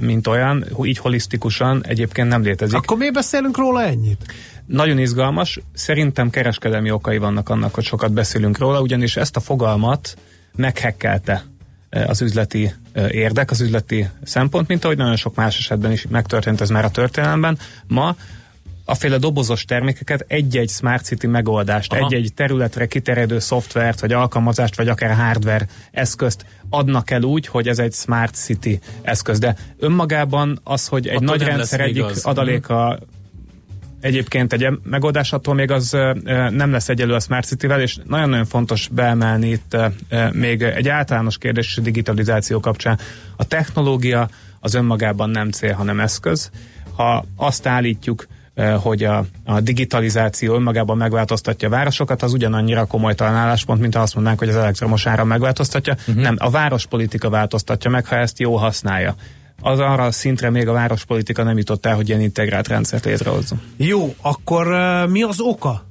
mint 0.00 0.26
olyan, 0.26 0.64
így 0.82 0.98
holisztikusan 0.98 1.84
egyébként 1.86 2.28
nem 2.28 2.42
létezik. 2.42 2.76
Akkor 2.76 2.96
miért 2.96 3.14
beszélünk 3.14 3.56
róla 3.56 3.82
ennyit? 3.82 4.34
Nagyon 4.66 4.98
izgalmas, 4.98 5.60
szerintem 5.72 6.30
kereskedelmi 6.30 6.90
okai 6.90 7.18
vannak 7.18 7.48
annak, 7.48 7.74
hogy 7.74 7.84
sokat 7.84 8.12
beszélünk 8.12 8.58
róla, 8.58 8.80
ugyanis 8.80 9.16
ezt 9.16 9.36
a 9.36 9.40
fogalmat 9.40 10.16
meghekkelte 10.56 11.44
az 11.90 12.20
üzleti 12.20 12.74
eh, 12.92 13.14
érdek, 13.14 13.50
az 13.50 13.60
üzleti 13.60 14.08
szempont, 14.22 14.68
mint 14.68 14.84
ahogy 14.84 14.96
nagyon 14.96 15.16
sok 15.16 15.34
más 15.34 15.58
esetben 15.58 15.92
is 15.92 16.06
megtörtént 16.08 16.60
ez 16.60 16.68
már 16.70 16.84
a 16.84 16.90
történelemben. 16.90 17.58
Ma 17.86 18.16
a 18.84 18.94
féle 18.94 19.18
dobozos 19.18 19.64
termékeket 19.64 20.24
egy-egy 20.28 20.68
Smart 20.68 21.04
City 21.04 21.26
megoldást, 21.26 21.92
Aha. 21.92 22.04
egy-egy 22.04 22.32
területre 22.34 22.86
kiterjedő 22.86 23.38
szoftvert, 23.38 24.00
vagy 24.00 24.12
alkalmazást, 24.12 24.76
vagy 24.76 24.88
akár 24.88 25.16
hardware 25.16 25.66
eszközt 25.90 26.44
adnak 26.70 27.10
el 27.10 27.22
úgy, 27.22 27.46
hogy 27.46 27.68
ez 27.68 27.78
egy 27.78 27.92
Smart 27.92 28.34
City 28.34 28.80
eszköz. 29.02 29.38
De 29.38 29.56
önmagában 29.78 30.60
az, 30.64 30.86
hogy 30.86 31.06
egy 31.06 31.14
Attól 31.14 31.26
nagy 31.26 31.42
rendszer 31.42 31.80
egyik 31.80 32.04
az. 32.04 32.24
adaléka 32.24 32.98
egyébként 34.00 34.52
egy 34.52 34.68
megoldás, 34.82 35.32
attól 35.32 35.54
még 35.54 35.70
az 35.70 35.96
nem 36.50 36.70
lesz 36.70 36.88
egyelő 36.88 37.14
a 37.14 37.20
Smart 37.20 37.46
City-vel, 37.46 37.80
és 37.80 37.96
nagyon-nagyon 38.04 38.46
fontos 38.46 38.88
beemelni 38.88 39.48
itt 39.48 39.76
még 40.32 40.62
egy 40.62 40.88
általános 40.88 41.38
kérdés 41.38 41.76
a 41.76 41.80
digitalizáció 41.80 42.60
kapcsán. 42.60 42.98
A 43.36 43.44
technológia 43.44 44.28
az 44.60 44.74
önmagában 44.74 45.30
nem 45.30 45.50
cél, 45.50 45.72
hanem 45.72 46.00
eszköz. 46.00 46.50
Ha 46.96 47.24
azt 47.36 47.66
állítjuk, 47.66 48.26
hogy 48.76 49.04
a, 49.04 49.24
a 49.44 49.60
digitalizáció 49.60 50.54
önmagában 50.54 50.96
megváltoztatja 50.96 51.68
a 51.68 51.70
városokat, 51.70 52.22
az 52.22 52.32
ugyanannyira 52.32 52.84
komoly 52.84 53.14
álláspont, 53.16 53.80
mint 53.80 53.94
ha 53.94 54.00
azt 54.00 54.14
mondanánk, 54.14 54.40
hogy 54.40 54.48
az 54.48 54.56
elektromos 54.56 55.06
áram 55.06 55.28
megváltoztatja. 55.28 55.96
Uh-huh. 55.98 56.22
Nem, 56.22 56.36
a 56.38 56.50
várospolitika 56.50 57.30
változtatja 57.30 57.90
meg, 57.90 58.06
ha 58.06 58.16
ezt 58.16 58.38
jó 58.38 58.56
használja. 58.56 59.14
Az 59.62 59.78
arra 59.78 60.04
a 60.04 60.10
szintre 60.10 60.50
még 60.50 60.68
a 60.68 60.72
várospolitika 60.72 61.42
nem 61.42 61.58
jutott 61.58 61.86
el, 61.86 61.94
hogy 61.94 62.08
ilyen 62.08 62.20
integrált 62.20 62.68
rendszert 62.68 63.04
létrehozzon. 63.04 63.60
Jó, 63.76 64.14
akkor 64.20 64.66
mi 65.08 65.22
az 65.22 65.40
oka, 65.40 65.86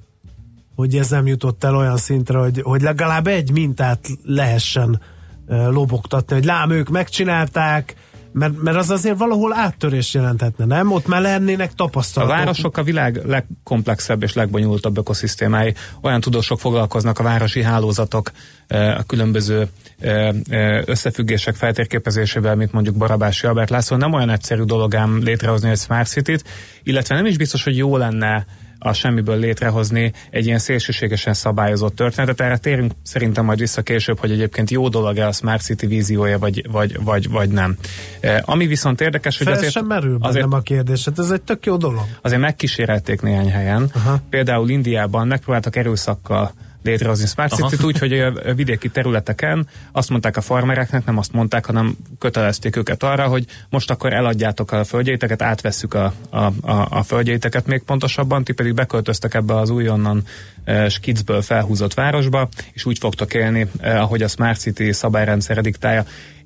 hogy 0.75 0.95
ez 0.95 1.10
nem 1.10 1.27
jutott 1.27 1.63
el 1.63 1.75
olyan 1.75 1.97
szintre, 1.97 2.38
hogy, 2.38 2.62
hogy 2.62 2.82
legalább 2.82 3.27
egy 3.27 3.51
mintát 3.51 4.08
lehessen 4.23 5.01
lobogtatni, 5.47 6.36
hogy 6.36 6.45
lám 6.45 6.71
ők 6.71 6.89
megcsinálták, 6.89 7.95
mert, 8.38 8.62
mert 8.62 8.78
az 8.78 8.89
azért 8.89 9.17
valahol 9.17 9.54
áttörés 9.54 10.13
jelenthetne, 10.13 10.65
nem? 10.65 10.91
Ott 10.91 11.08
már 11.08 11.21
lennének 11.21 11.69
A 11.71 11.76
tapasztalatok. 11.76 12.36
városok 12.36 12.78
a 12.78 12.84
világ 12.84 13.21
legkomplexebb 13.26 14.23
és 14.23 14.34
legbonyolultabb 14.34 14.97
ökoszisztémái. 14.97 15.73
Olyan 16.02 16.21
tudósok 16.21 16.60
foglalkoznak 16.60 17.19
a 17.19 17.23
városi 17.23 17.62
hálózatok, 17.62 18.32
eh, 18.67 18.97
a 19.00 19.04
különböző 19.04 19.67
eh, 20.00 20.30
eh, 20.50 20.82
összefüggések 20.86 21.56
feltérképezésével, 21.56 22.56
mint 22.56 22.71
mondjuk 22.71 22.95
Barabási 22.95 23.47
Albert 23.47 23.69
László. 23.69 23.97
Nem 23.97 24.13
olyan 24.13 24.30
egyszerű 24.30 24.63
dolog 24.63 24.95
ám 24.95 25.23
létrehozni 25.23 25.69
egy 25.69 25.80
Smart 25.80 26.08
City-t, 26.08 26.43
illetve 26.84 27.15
nem 27.15 27.26
is 27.26 27.38
biztos, 27.38 27.63
hogy 27.63 27.78
jó 27.78 27.97
lenne 27.97 28.45
a 28.88 28.93
semmiből 28.93 29.38
létrehozni 29.39 30.12
egy 30.30 30.45
ilyen 30.45 30.60
szélsőségesen 30.60 31.34
szabályozott 31.34 31.95
történetet. 31.95 32.41
Erre 32.41 32.58
térünk 32.58 32.91
szerintem 33.04 33.45
majd 33.45 33.60
vissza 33.60 33.82
később, 33.82 34.19
hogy 34.19 34.32
egyébként 34.32 34.71
jó 34.71 34.89
dolog-e 34.89 35.28
a 35.28 35.32
Smart 35.32 35.62
City 35.62 35.86
víziója, 35.86 36.39
vagy, 36.39 36.71
vagy, 36.71 37.04
vagy, 37.04 37.30
vagy 37.30 37.50
nem. 37.50 37.78
Eh, 38.19 38.39
ami 38.45 38.67
viszont 38.67 39.02
érdekes, 39.02 39.38
hogy 39.38 39.47
Fel 39.47 39.56
azért, 39.56 39.71
sem 39.71 39.86
merül 39.86 40.17
azért 40.21 40.54
a 40.54 40.62
kérdés, 40.62 41.06
hát 41.06 41.19
ez 41.19 41.32
egy 41.32 41.41
tök 41.41 41.65
jó 41.65 41.78
dolog. 41.78 42.06
azért 42.21 42.41
megkísérelték 42.41 43.21
néhány 43.21 43.52
helyen. 43.52 43.89
Aha. 43.93 44.19
Például 44.30 44.69
Indiában 44.69 45.28
megpróbáltak 45.28 45.76
erőszakkal 45.76 46.54
létrehozni 46.88 47.26
Smart. 47.26 47.54
City-t 47.54 47.84
úgy, 47.84 47.97
hogy 47.97 48.13
ö, 48.13 48.54
vidéki 48.56 48.89
területeken 48.89 49.67
azt 49.91 50.10
mondták 50.10 50.38
a 50.38 50.41
farmereknek, 50.41 51.06
nem 51.06 51.17
azt 51.17 51.32
mondták, 51.32 51.65
hanem 51.65 51.97
kötelezték 52.19 52.76
őket 52.76 53.04
arra, 53.04 53.28
hogy 53.28 53.45
most 53.69 53.91
akkor 53.91 54.13
eladjátok 54.13 54.71
a 54.71 54.84
földjeiteket, 54.84 55.41
átvesszük 55.41 55.93
a, 55.93 56.13
a, 56.30 56.38
a, 56.62 56.88
a 56.89 57.04
földjeiteket 57.04 57.65
még 57.65 57.84
pontosabban, 57.84 58.43
ti 58.43 58.54
pedig 58.54 58.73
beköltöztek 58.73 59.34
ebbe 59.34 59.56
az 59.56 59.69
újonnan 59.69 60.23
uh, 60.65 60.88
skidzből 60.88 61.41
felhúzott 61.41 61.93
városba, 61.93 62.50
és 62.73 62.86
úgy 62.86 62.97
fogtok 62.97 63.34
élni, 63.34 63.62
uh, 63.62 64.02
ahogy 64.02 64.21
a 64.21 64.28
Smart 64.28 64.60
City 64.60 64.91
szabályrendszere 64.91 65.62
diktálja. 65.62 66.06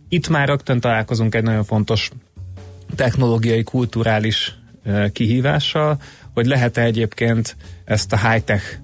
Itt 0.10 0.28
már 0.28 0.48
rögtön 0.48 0.80
találkozunk 0.80 1.36
egy 1.36 1.44
nagyon 1.44 1.64
fontos 1.64 2.10
technológiai, 2.96 3.64
kulturális 3.64 4.56
uh, 4.86 5.12
kihívással, 5.12 6.02
hogy 6.34 6.46
lehet-e 6.46 6.82
egyébként 6.82 7.56
ezt 7.86 8.14
a 8.14 8.30
high-tech 8.30 8.81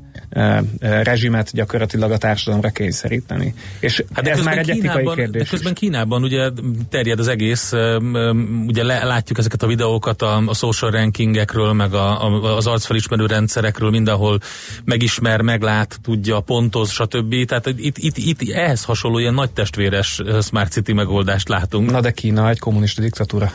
rezsimet 0.79 1.51
gyakorlatilag 1.53 2.11
a 2.11 2.17
társadalomra 2.17 2.69
kényszeríteni. 2.69 3.53
És 3.79 4.03
hát 4.13 4.23
de 4.23 4.31
ez 4.31 4.43
már 4.43 4.57
egy 4.57 4.69
etikai 4.69 5.09
kérdés. 5.15 5.41
De 5.41 5.49
közben 5.49 5.73
Kínában 5.73 6.23
ugye 6.23 6.49
terjed 6.89 7.19
az 7.19 7.27
egész, 7.27 7.73
ugye 8.67 8.83
látjuk 8.83 9.37
ezeket 9.37 9.63
a 9.63 9.67
videókat 9.67 10.21
a, 10.21 10.43
a 10.45 10.53
social 10.53 10.91
rankingekről, 10.91 11.73
meg 11.73 11.93
a, 11.93 12.25
a, 12.25 12.55
az 12.55 12.67
arcfelismerő 12.67 13.25
rendszerekről, 13.25 13.89
mindenhol 13.89 14.39
megismer, 14.85 15.41
meglát, 15.41 15.99
tudja, 16.03 16.39
pontoz, 16.39 16.91
stb. 16.91 17.45
Tehát 17.45 17.67
itt, 17.67 17.97
itt, 17.97 18.17
itt 18.17 18.51
ehhez 18.51 18.83
hasonló 18.83 19.19
ilyen 19.19 19.33
nagy 19.33 19.51
testvéres 19.51 20.21
Smart 20.41 20.71
City 20.71 20.93
megoldást 20.93 21.49
látunk. 21.49 21.91
Na 21.91 22.01
de 22.01 22.11
Kína 22.11 22.49
egy 22.49 22.59
kommunista 22.59 23.01
diktatúra. 23.01 23.51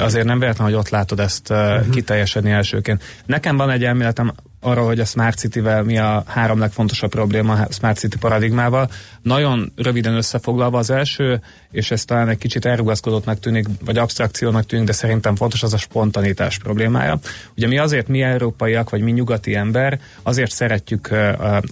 Azért 0.00 0.26
nem 0.26 0.38
véletlen, 0.38 0.66
hogy 0.66 0.76
ott 0.76 0.88
látod 0.88 1.20
ezt 1.20 1.50
uh, 1.50 1.88
kiteljesedni 1.90 2.50
elsőként. 2.50 3.02
Nekem 3.26 3.56
van 3.56 3.70
egy 3.70 3.84
elméletem, 3.84 4.32
arra, 4.64 4.84
hogy 4.84 5.00
a 5.00 5.04
Smart 5.04 5.38
City-vel 5.38 5.82
mi 5.82 5.98
a 5.98 6.22
három 6.26 6.58
legfontosabb 6.58 7.10
probléma 7.10 7.52
a 7.52 7.72
Smart 7.72 7.98
City 7.98 8.18
paradigmával. 8.18 8.90
Nagyon 9.22 9.72
röviden 9.76 10.14
összefoglalva 10.14 10.78
az 10.78 10.90
első, 10.90 11.40
és 11.72 11.90
ez 11.90 12.04
talán 12.04 12.28
egy 12.28 12.38
kicsit 12.38 12.64
elrugaszkodottnak 12.64 13.40
tűnik, 13.40 13.66
vagy 13.84 13.98
abstrakciónak 13.98 14.66
tűnik, 14.66 14.86
de 14.86 14.92
szerintem 14.92 15.36
fontos 15.36 15.62
az 15.62 15.72
a 15.72 15.78
spontanitás 15.78 16.58
problémája. 16.58 17.18
Ugye 17.56 17.66
mi 17.66 17.78
azért, 17.78 18.08
mi 18.08 18.22
európaiak, 18.22 18.90
vagy 18.90 19.00
mi 19.00 19.10
nyugati 19.10 19.54
ember, 19.54 20.00
azért 20.22 20.50
szeretjük 20.50 21.10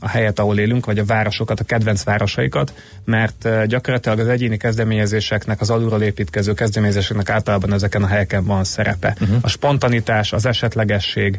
a 0.01 0.09
helyet, 0.09 0.39
ahol 0.39 0.59
élünk, 0.59 0.87
vagy 0.87 0.99
a 0.99 1.05
városokat, 1.05 1.61
a 1.61 1.65
kedvenc 1.65 2.03
városaikat, 2.03 2.75
mert 3.05 3.67
gyakorlatilag 3.67 4.19
az 4.19 4.29
egyéni 4.29 4.57
kezdeményezéseknek, 4.57 5.61
az 5.61 5.71
alulról 5.71 6.03
építkező 6.03 6.55
kezdeményezéseknek 6.55 7.31
általában 7.31 7.73
ezeken 7.73 8.03
a 8.03 8.07
helyeken 8.07 8.45
van 8.45 8.65
szerepe. 8.65 9.17
Uh-huh. 9.21 9.37
A 9.41 9.49
spontanitás, 9.49 10.33
az 10.33 10.47
esetlegesség, 10.47 11.39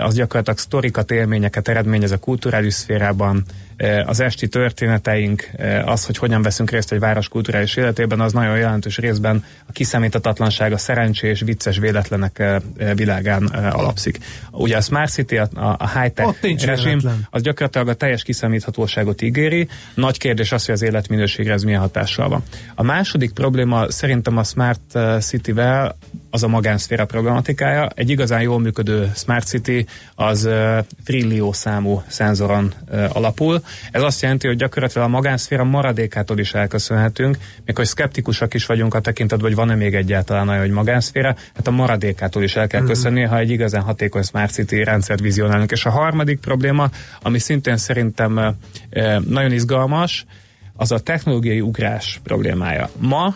az 0.00 0.14
gyakorlatilag 0.14 0.58
sztorikat, 0.58 1.10
élményeket 1.10 1.68
eredményez 1.68 2.10
a 2.10 2.18
kulturális 2.18 2.74
szférában, 2.74 3.44
az 4.04 4.20
esti 4.20 4.48
történeteink, 4.48 5.50
az, 5.84 6.06
hogy 6.06 6.18
hogyan 6.18 6.42
veszünk 6.42 6.70
részt 6.70 6.92
egy 6.92 6.98
város 6.98 7.28
kulturális 7.28 7.76
életében, 7.76 8.20
az 8.20 8.32
nagyon 8.32 8.56
jelentős 8.56 8.98
részben 8.98 9.44
a 9.66 9.72
kiszámíthatatlanság, 9.72 10.72
a 10.72 10.78
szerencsés, 10.78 11.40
vicces 11.40 11.78
véletlenek 11.78 12.42
világán 12.94 13.44
alapszik. 13.46 14.18
Ugye 14.50 14.76
a 14.76 14.80
Smart 14.80 15.10
City, 15.10 15.36
a, 15.36 15.48
a 15.54 16.00
high-tech 16.00 16.64
rezsim, 16.64 16.98
az 17.30 17.42
gyakorlatilag 17.42 17.88
a 17.88 17.94
teljes 17.94 18.22
kiszámíthatóságot 18.22 19.22
ígéri. 19.22 19.68
Nagy 19.94 20.18
kérdés 20.18 20.52
az, 20.52 20.64
hogy 20.64 20.74
az 20.74 20.82
életminőségre 20.82 21.52
ez 21.52 21.62
milyen 21.62 21.80
hatással 21.80 22.28
van. 22.28 22.42
A 22.74 22.82
második 22.82 23.32
probléma 23.32 23.90
szerintem 23.90 24.36
a 24.36 24.44
Smart 24.44 24.98
City-vel 25.18 25.96
az 26.30 26.42
a 26.42 26.48
magánszféra 26.48 27.04
problematikája. 27.04 27.88
Egy 27.94 28.10
igazán 28.10 28.42
jól 28.42 28.60
működő 28.60 29.10
Smart 29.14 29.46
City 29.46 29.86
az 30.14 30.48
trillió 31.04 31.52
számú 31.52 32.02
szenzoron 32.06 32.74
alapul. 33.12 33.62
Ez 33.90 34.02
azt 34.02 34.22
jelenti, 34.22 34.46
hogy 34.46 34.56
gyakorlatilag 34.56 35.06
a 35.06 35.10
magánszféra 35.10 35.64
maradékától 35.64 36.38
is 36.38 36.54
elköszönhetünk, 36.54 37.38
még 37.64 37.76
hogy 37.76 37.86
szkeptikusak 37.86 38.54
is 38.54 38.66
vagyunk 38.66 38.94
a 38.94 39.00
tekintetben, 39.00 39.46
hogy 39.46 39.56
van-e 39.56 39.74
még 39.74 39.94
egyáltalán 39.94 40.48
olyan, 40.48 40.60
hogy 40.60 40.70
magánszféra, 40.70 41.34
hát 41.54 41.66
a 41.66 41.70
maradékától 41.70 42.42
is 42.42 42.56
el 42.56 42.66
kell 42.66 42.80
mhm. 42.80 42.88
köszönni, 42.88 43.22
ha 43.22 43.38
egy 43.38 43.50
igazán 43.50 43.82
hatékony 43.82 44.22
Smart 44.22 44.52
City 44.52 44.84
rendszert 44.84 45.20
vizionálunk. 45.20 45.70
És 45.70 45.84
a 45.84 45.90
harmadik 45.90 46.40
probléma, 46.40 46.90
ami 47.22 47.38
szintén 47.38 47.76
szerintem 47.76 48.56
nagyon 49.28 49.52
izgalmas, 49.52 50.26
az 50.80 50.92
a 50.92 50.98
technológiai 50.98 51.60
ugrás 51.60 52.20
problémája. 52.22 52.88
Ma 52.98 53.34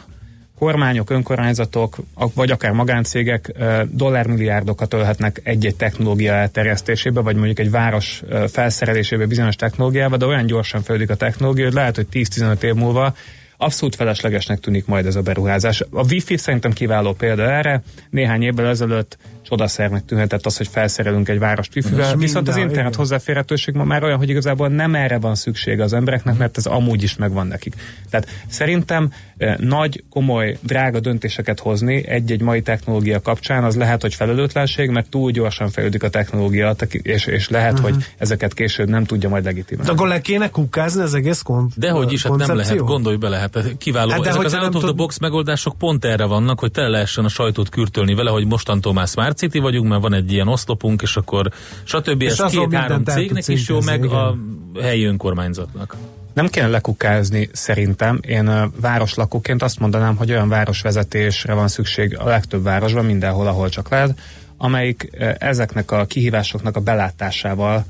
kormányok, 0.63 1.11
önkormányzatok, 1.11 1.97
vagy 2.35 2.51
akár 2.51 2.73
magáncégek 2.73 3.53
dollármilliárdokat 3.91 4.95
ölhetnek 4.95 5.41
egy-egy 5.43 5.77
technológia 5.77 6.33
elterjesztésébe, 6.33 7.21
vagy 7.21 7.37
mondjuk 7.37 7.59
egy 7.59 7.71
város 7.71 8.23
felszerelésébe 8.49 9.27
bizonyos 9.27 9.57
technológiába, 9.57 10.17
de 10.17 10.27
olyan 10.27 10.47
gyorsan 10.47 10.83
fejlődik 10.83 11.11
a 11.11 11.15
technológia, 11.15 11.65
hogy 11.65 11.75
lehet, 11.75 11.97
hogy 11.97 12.07
10-15 12.13 12.63
év 12.63 12.75
múlva 12.75 13.15
abszolút 13.57 13.95
feleslegesnek 13.95 14.61
tűnik 14.61 14.87
majd 14.87 15.07
ez 15.07 15.17
a 15.17 15.23
beruházás. 15.23 15.81
A 15.91 16.05
Wi-Fi 16.11 16.37
szerintem 16.37 16.73
kiváló 16.73 17.13
példa 17.13 17.43
erre. 17.43 17.83
Néhány 18.11 18.43
évvel 18.43 18.67
ezelőtt 18.67 19.19
csodaszernek 19.53 20.05
tűnhetett 20.05 20.47
az, 20.47 20.57
hogy 20.57 20.69
felszerelünk 20.69 21.29
egy 21.29 21.39
várost 21.39 21.77
wifi-vel, 21.77 22.17
viszont 22.17 22.49
az 22.49 22.57
internet 22.57 22.79
igen. 22.79 22.95
hozzáférhetőség 22.95 23.75
ma 23.75 23.85
már 23.85 24.05
olyan, 24.05 24.19
hogy 24.19 24.29
igazából 24.29 24.69
nem 24.69 24.95
erre 24.95 25.19
van 25.19 25.35
szüksége 25.35 25.83
az 25.83 25.93
embereknek, 25.93 26.39
mert 26.39 26.57
ez 26.57 26.67
amúgy 26.67 27.03
is 27.03 27.17
megvan 27.17 27.47
nekik. 27.47 27.75
Tehát 28.11 28.29
szerintem 28.49 29.13
eh, 29.37 29.57
nagy, 29.57 30.05
komoly, 30.11 30.59
drága 30.61 31.01
döntéseket 31.01 31.61
hozni 31.61 32.09
egy-egy 32.09 32.41
mai 32.41 32.63
technológia 32.63 33.21
kapcsán, 33.21 33.65
az 33.65 33.77
lehet, 33.77 34.01
hogy 34.01 34.15
felelőtlenség, 34.15 34.91
mert 34.91 35.09
túl 35.09 35.31
gyorsan 35.31 35.71
fejlődik 35.71 36.03
a 36.03 36.09
technológia, 36.09 36.77
és, 37.03 37.27
és 37.27 37.49
lehet, 37.49 37.73
uh-huh. 37.73 37.91
hogy 37.91 38.05
ezeket 38.19 38.55
később 38.55 38.89
nem 38.89 39.05
tudja 39.05 39.29
majd 39.29 39.45
legitimálni. 39.45 39.91
De 39.91 39.97
akkor 39.97 40.09
le 40.09 40.21
kéne 40.21 40.51
kukázni 40.51 41.03
az 41.03 41.15
egész 41.15 41.43
kon- 41.43 41.73
Dehogy 41.77 42.13
is, 42.13 42.23
hát 42.23 42.37
nem 42.37 42.57
lehet, 42.57 42.77
gondolj 42.77 43.17
bele, 43.17 43.37
hát 43.37 43.77
kiváló. 43.79 44.11
Hát 44.11 44.21
de 44.21 44.29
Ezek 44.29 44.45
az 44.45 44.55
out 44.55 44.75
of 44.75 44.83
the 44.83 44.93
box 44.93 45.19
megoldások 45.19 45.79
pont 45.79 46.05
erre 46.05 46.25
vannak, 46.25 46.61
hogy 46.61 46.71
tele 46.71 46.89
lehessen 46.89 47.25
a 47.25 47.29
sajtót 47.29 47.69
kürtölni 47.69 48.15
vele, 48.15 48.31
hogy 48.31 48.47
mostantól 48.47 48.93
már 48.93 49.07
Smart 49.07 49.42
City 49.43 49.59
vagyunk, 49.59 49.89
mert 49.89 50.03
van 50.03 50.15
egy 50.15 50.33
ilyen 50.33 50.49
oszlopunk, 50.49 51.03
és 51.03 51.17
akkor 51.17 51.51
stb. 51.85 52.23
És 52.23 52.39
ez 52.39 52.53
két-három 52.53 53.05
cégnek 53.05 53.49
is 53.49 53.69
jó, 53.69 53.81
meg 53.81 54.05
igen. 54.05 54.17
a 54.17 54.37
helyi 54.81 55.05
önkormányzatnak. 55.05 55.97
Nem 56.35 56.49
kéne 56.49 56.67
lekukázni 56.67 57.49
szerintem. 57.53 58.21
Én 58.27 58.73
városlakóként 58.81 59.63
azt 59.63 59.79
mondanám, 59.79 60.17
hogy 60.17 60.31
olyan 60.31 60.49
városvezetésre 60.49 61.55
van 61.55 61.69
szükség 61.69 62.19
a 62.19 62.25
legtöbb 62.25 62.63
városban, 62.63 63.05
mindenhol, 63.05 63.47
ahol 63.47 63.69
csak 63.69 63.89
lehet, 63.89 64.19
amelyik 64.57 65.11
ezeknek 65.39 65.91
a 65.91 66.05
kihívásoknak 66.05 66.77
a 66.77 66.81
belátásával 66.81 67.85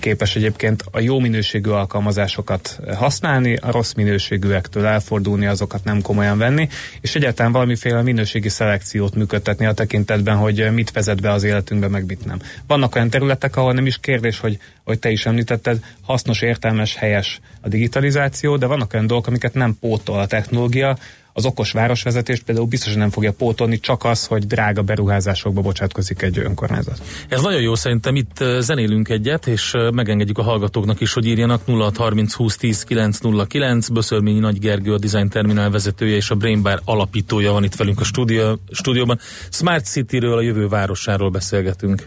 képes 0.00 0.36
egyébként 0.36 0.84
a 0.90 1.00
jó 1.00 1.18
minőségű 1.18 1.70
alkalmazásokat 1.70 2.80
használni, 2.94 3.56
a 3.56 3.70
rossz 3.70 3.92
minőségűektől 3.92 4.86
elfordulni, 4.86 5.46
azokat 5.46 5.84
nem 5.84 6.02
komolyan 6.02 6.38
venni, 6.38 6.68
és 7.00 7.14
egyáltalán 7.14 7.52
valamiféle 7.52 8.02
minőségi 8.02 8.48
szelekciót 8.48 9.14
működtetni 9.14 9.66
a 9.66 9.72
tekintetben, 9.72 10.36
hogy 10.36 10.72
mit 10.72 10.90
vezet 10.90 11.20
be 11.20 11.30
az 11.30 11.42
életünkbe, 11.42 11.88
meg 11.88 12.06
mit 12.06 12.24
nem. 12.24 12.38
Vannak 12.66 12.94
olyan 12.94 13.10
területek, 13.10 13.56
ahol 13.56 13.72
nem 13.72 13.86
is 13.86 13.98
kérdés, 13.98 14.38
hogy, 14.38 14.58
hogy 14.84 14.98
te 14.98 15.10
is 15.10 15.26
említetted, 15.26 15.84
hasznos, 16.02 16.42
értelmes, 16.42 16.96
helyes 16.96 17.40
a 17.60 17.68
digitalizáció, 17.68 18.56
de 18.56 18.66
vannak 18.66 18.92
olyan 18.92 19.06
dolgok, 19.06 19.26
amiket 19.26 19.54
nem 19.54 19.76
pótol 19.80 20.18
a 20.18 20.26
technológia, 20.26 20.96
az 21.32 21.44
okos 21.44 21.72
városvezetést 21.72 22.42
például 22.42 22.66
biztosan 22.66 22.98
nem 22.98 23.10
fogja 23.10 23.32
pótolni, 23.32 23.80
csak 23.80 24.04
az, 24.04 24.26
hogy 24.26 24.46
drága 24.46 24.82
beruházásokba 24.82 25.60
bocsátkozik 25.60 26.22
egy 26.22 26.38
önkormányzat. 26.38 27.02
Ez 27.28 27.42
nagyon 27.42 27.60
jó, 27.60 27.74
szerintem 27.74 28.16
itt 28.16 28.44
zenélünk 28.58 29.08
egyet, 29.08 29.46
és 29.46 29.74
megengedjük 29.92 30.38
a 30.38 30.42
hallgatóknak 30.42 31.00
is, 31.00 31.12
hogy 31.12 31.26
írjanak 31.26 31.62
0630 31.66 32.34
20 32.34 32.56
10 32.56 32.82
909. 32.82 33.88
Böszörményi 33.88 34.38
Nagy 34.38 34.58
Gergő, 34.58 34.92
a 34.92 34.98
Design 34.98 35.28
Terminál 35.28 35.70
vezetője 35.70 36.16
és 36.16 36.30
a 36.30 36.34
Brain 36.34 36.62
Bar 36.62 36.80
alapítója 36.84 37.52
van 37.52 37.64
itt 37.64 37.74
velünk 37.74 38.00
a 38.00 38.04
stúdió, 38.04 38.58
stúdióban. 38.70 39.18
Smart 39.50 39.84
City-ről, 39.84 40.36
a 40.38 40.40
jövő 40.40 40.68
városáról 40.68 41.30
beszélgetünk. 41.30 42.06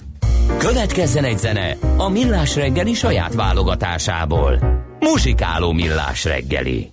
Következzen 0.57 1.23
egy 1.23 1.37
zene 1.37 1.77
a 1.97 2.09
Millás 2.09 2.55
reggeli 2.55 2.93
saját 2.93 3.33
válogatásából. 3.33 4.83
Muzsikáló 4.99 5.71
Millás 5.71 6.23
reggeli. 6.23 6.91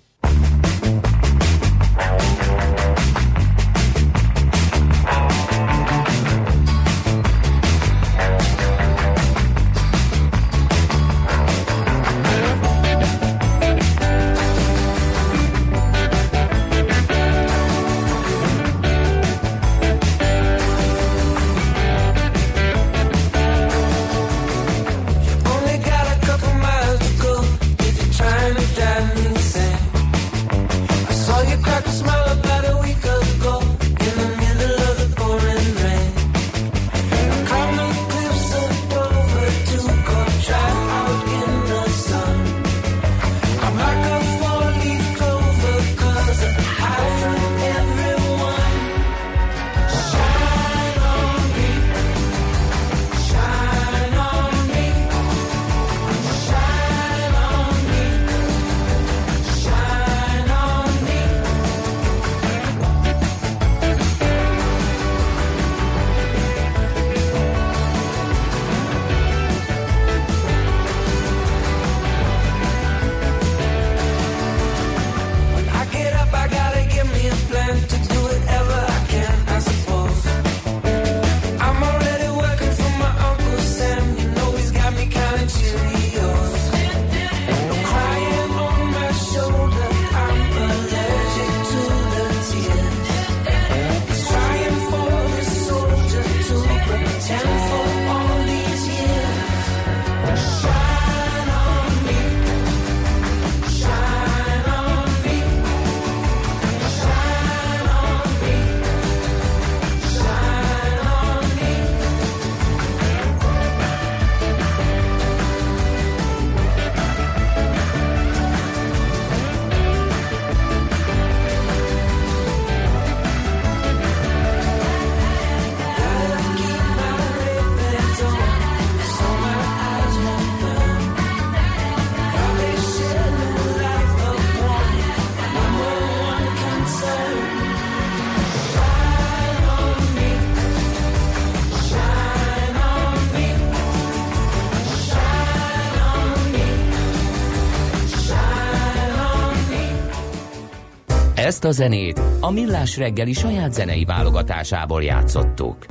Ezt 151.63 151.79
a 151.79 151.83
zenét 151.83 152.21
a 152.41 152.51
Millás 152.51 152.97
reggeli 152.97 153.33
saját 153.33 153.73
zenei 153.73 154.05
válogatásából 154.05 155.03
játszottuk. 155.03 155.87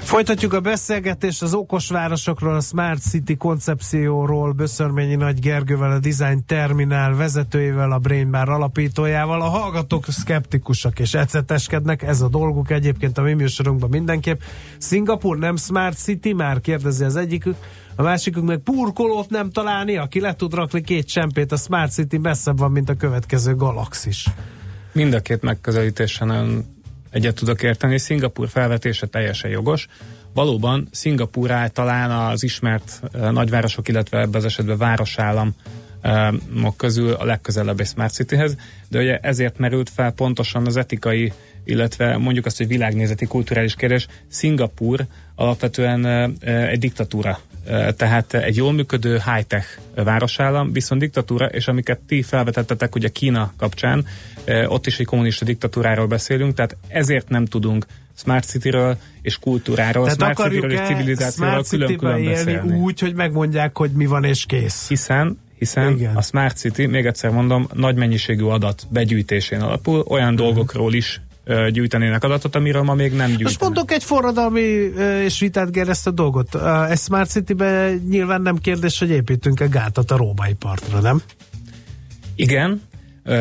Folytatjuk 0.00 0.52
a 0.52 0.60
beszélgetést 0.60 1.42
az 1.42 1.54
okos 1.54 1.88
városokról, 1.88 2.54
a 2.54 2.60
Smart 2.60 3.00
City 3.00 3.36
koncepcióról, 3.36 4.52
Böszörményi 4.52 5.14
Nagy 5.14 5.38
Gergővel, 5.40 5.90
a 5.90 5.98
Design 5.98 6.44
Terminál 6.46 7.14
vezetőjével, 7.14 7.92
a 7.92 7.98
Brain 7.98 8.30
Bar 8.30 8.48
alapítójával. 8.48 9.40
A 9.40 9.48
hallgatók 9.48 10.04
szkeptikusak 10.08 10.98
és 10.98 11.14
eceteskednek, 11.14 12.02
ez 12.02 12.20
a 12.20 12.28
dolguk 12.28 12.70
egyébként 12.70 13.18
a 13.18 13.22
mi 13.22 13.32
műsorunkban 13.32 13.90
mindenképp. 13.90 14.40
Szingapur 14.78 15.38
nem 15.38 15.56
Smart 15.56 15.98
City, 15.98 16.32
már 16.32 16.60
kérdezi 16.60 17.04
az 17.04 17.16
egyikük, 17.16 17.56
a 17.98 18.02
másikuk 18.02 18.44
meg 18.44 18.58
purkolót 18.58 19.30
nem 19.30 19.50
találni, 19.50 19.96
aki 19.96 20.20
le 20.20 20.34
tud 20.34 20.54
rakni 20.54 20.80
két 20.80 21.06
csempét, 21.06 21.52
a 21.52 21.56
Smart 21.56 21.92
City 21.92 22.18
messzebb 22.18 22.58
van, 22.58 22.70
mint 22.70 22.88
a 22.88 22.94
következő 22.94 23.54
galaxis. 23.54 24.26
Mind 24.92 25.14
a 25.14 25.20
két 25.20 25.42
megközelítésen 25.42 26.64
egyet 27.10 27.34
tudok 27.34 27.62
érteni. 27.62 27.98
Szingapur 27.98 28.48
felvetése 28.48 29.06
teljesen 29.06 29.50
jogos. 29.50 29.86
Valóban 30.34 30.88
Szingapur 30.90 31.50
áll 31.50 31.68
talán 31.68 32.10
az 32.10 32.42
ismert 32.42 33.00
uh, 33.14 33.30
nagyvárosok, 33.30 33.88
illetve 33.88 34.18
ebben 34.18 34.34
az 34.34 34.44
esetben 34.44 34.78
városállam 34.78 35.54
uh, 36.02 36.76
közül 36.76 37.12
a 37.12 37.24
legközelebb 37.24 37.80
egy 37.80 37.86
Smart 37.86 38.14
Cityhez, 38.14 38.56
de 38.88 38.98
ugye 38.98 39.18
ezért 39.18 39.58
merült 39.58 39.90
fel 39.90 40.12
pontosan 40.12 40.66
az 40.66 40.76
etikai, 40.76 41.32
illetve 41.64 42.16
mondjuk 42.16 42.46
azt, 42.46 42.56
hogy 42.56 42.66
világnézeti 42.66 43.26
kulturális 43.26 43.74
kérdés. 43.74 44.06
Szingapur 44.28 45.06
alapvetően 45.34 46.04
uh, 46.04 46.68
egy 46.68 46.78
diktatúra 46.78 47.38
tehát 47.96 48.34
egy 48.34 48.56
jól 48.56 48.72
működő 48.72 49.20
high-tech 49.24 49.66
városállam, 49.94 50.72
viszont 50.72 51.00
diktatúra, 51.00 51.46
és 51.46 51.68
amiket 51.68 51.98
ti 51.98 52.22
felvetettetek 52.22 52.94
ugye 52.94 53.08
Kína 53.08 53.52
kapcsán, 53.56 54.06
ott 54.66 54.86
is 54.86 54.98
egy 54.98 55.06
kommunista 55.06 55.44
diktatúráról 55.44 56.06
beszélünk, 56.06 56.54
tehát 56.54 56.76
ezért 56.88 57.28
nem 57.28 57.44
tudunk 57.44 57.86
Smart 58.14 58.44
City-ről 58.44 58.96
és 59.22 59.38
kultúráról, 59.38 60.04
Tehát 60.04 60.36
Smart 60.36 60.52
City-ről 60.52 60.72
és 60.72 60.86
civilizációról 60.86 61.64
külön-külön 61.68 62.24
beszélni. 62.24 62.76
úgy, 62.76 63.00
hogy 63.00 63.14
megmondják, 63.14 63.76
hogy 63.76 63.90
mi 63.90 64.06
van 64.06 64.24
és 64.24 64.44
kész. 64.46 64.88
Hiszen 64.88 65.38
hiszen 65.58 65.92
Igen. 65.92 66.16
a 66.16 66.22
Smart 66.22 66.56
City, 66.56 66.86
még 66.86 67.06
egyszer 67.06 67.30
mondom, 67.30 67.68
nagy 67.72 67.96
mennyiségű 67.96 68.44
adat 68.44 68.86
begyűjtésén 68.90 69.60
alapul, 69.60 70.00
olyan 70.00 70.32
uh-huh. 70.32 70.46
dolgokról 70.46 70.94
is 70.94 71.20
gyűjtenének 71.70 72.24
adatot, 72.24 72.54
amiről 72.54 72.82
ma 72.82 72.94
még 72.94 73.10
nem 73.10 73.26
gyűjtenek. 73.26 73.42
Most 73.42 73.60
mondok 73.60 73.92
egy 73.92 74.04
forradalmi 74.04 74.60
és 75.24 75.38
vitát 75.38 75.70
a 76.04 76.10
dolgot. 76.10 76.54
Egy 76.90 76.98
Smart 76.98 77.30
City-ben 77.30 78.02
nyilván 78.08 78.42
nem 78.42 78.56
kérdés, 78.56 78.98
hogy 78.98 79.10
építünk-e 79.10 79.66
gátat 79.66 80.10
a 80.10 80.16
római 80.16 80.52
partra, 80.52 81.00
nem? 81.00 81.22
Igen, 82.34 82.82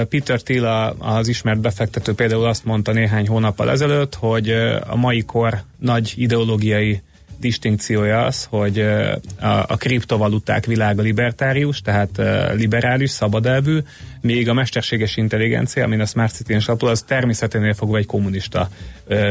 Peter 0.10 0.42
Thiel, 0.42 0.96
az 1.00 1.28
ismert 1.28 1.60
befektető 1.60 2.14
például 2.14 2.46
azt 2.46 2.66
mondta 2.66 2.92
néhány 2.92 3.28
hónappal 3.28 3.70
ezelőtt, 3.70 4.16
hogy 4.16 4.50
a 4.88 4.96
mai 4.96 5.22
kor 5.22 5.64
nagy 5.80 6.14
ideológiai 6.16 7.02
distinkciója 7.40 8.26
az, 8.26 8.48
hogy 8.50 8.80
a, 8.80 9.66
a 9.68 9.78
kriptovaluták 9.78 10.66
világa 10.66 11.02
libertárius, 11.02 11.82
tehát 11.82 12.22
liberális, 12.56 13.10
szabadelvű, 13.10 13.80
még 14.22 14.50
a 14.50 14.54
mesterséges 14.54 15.18
intelligencia, 15.18 15.84
amin 15.84 16.00
a 16.00 16.06
Smart 16.06 16.34
city 16.34 16.58
alapul, 16.66 16.90
az 16.90 17.02
természeténél 17.02 17.74
fogva 17.74 17.98
egy 17.98 18.06
kommunista 18.06 18.70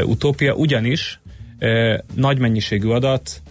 utópia, 0.03 0.55
ugyanis 0.55 1.21
nagy 2.15 2.39
mennyiségű 2.39 2.89
adat 2.89 3.43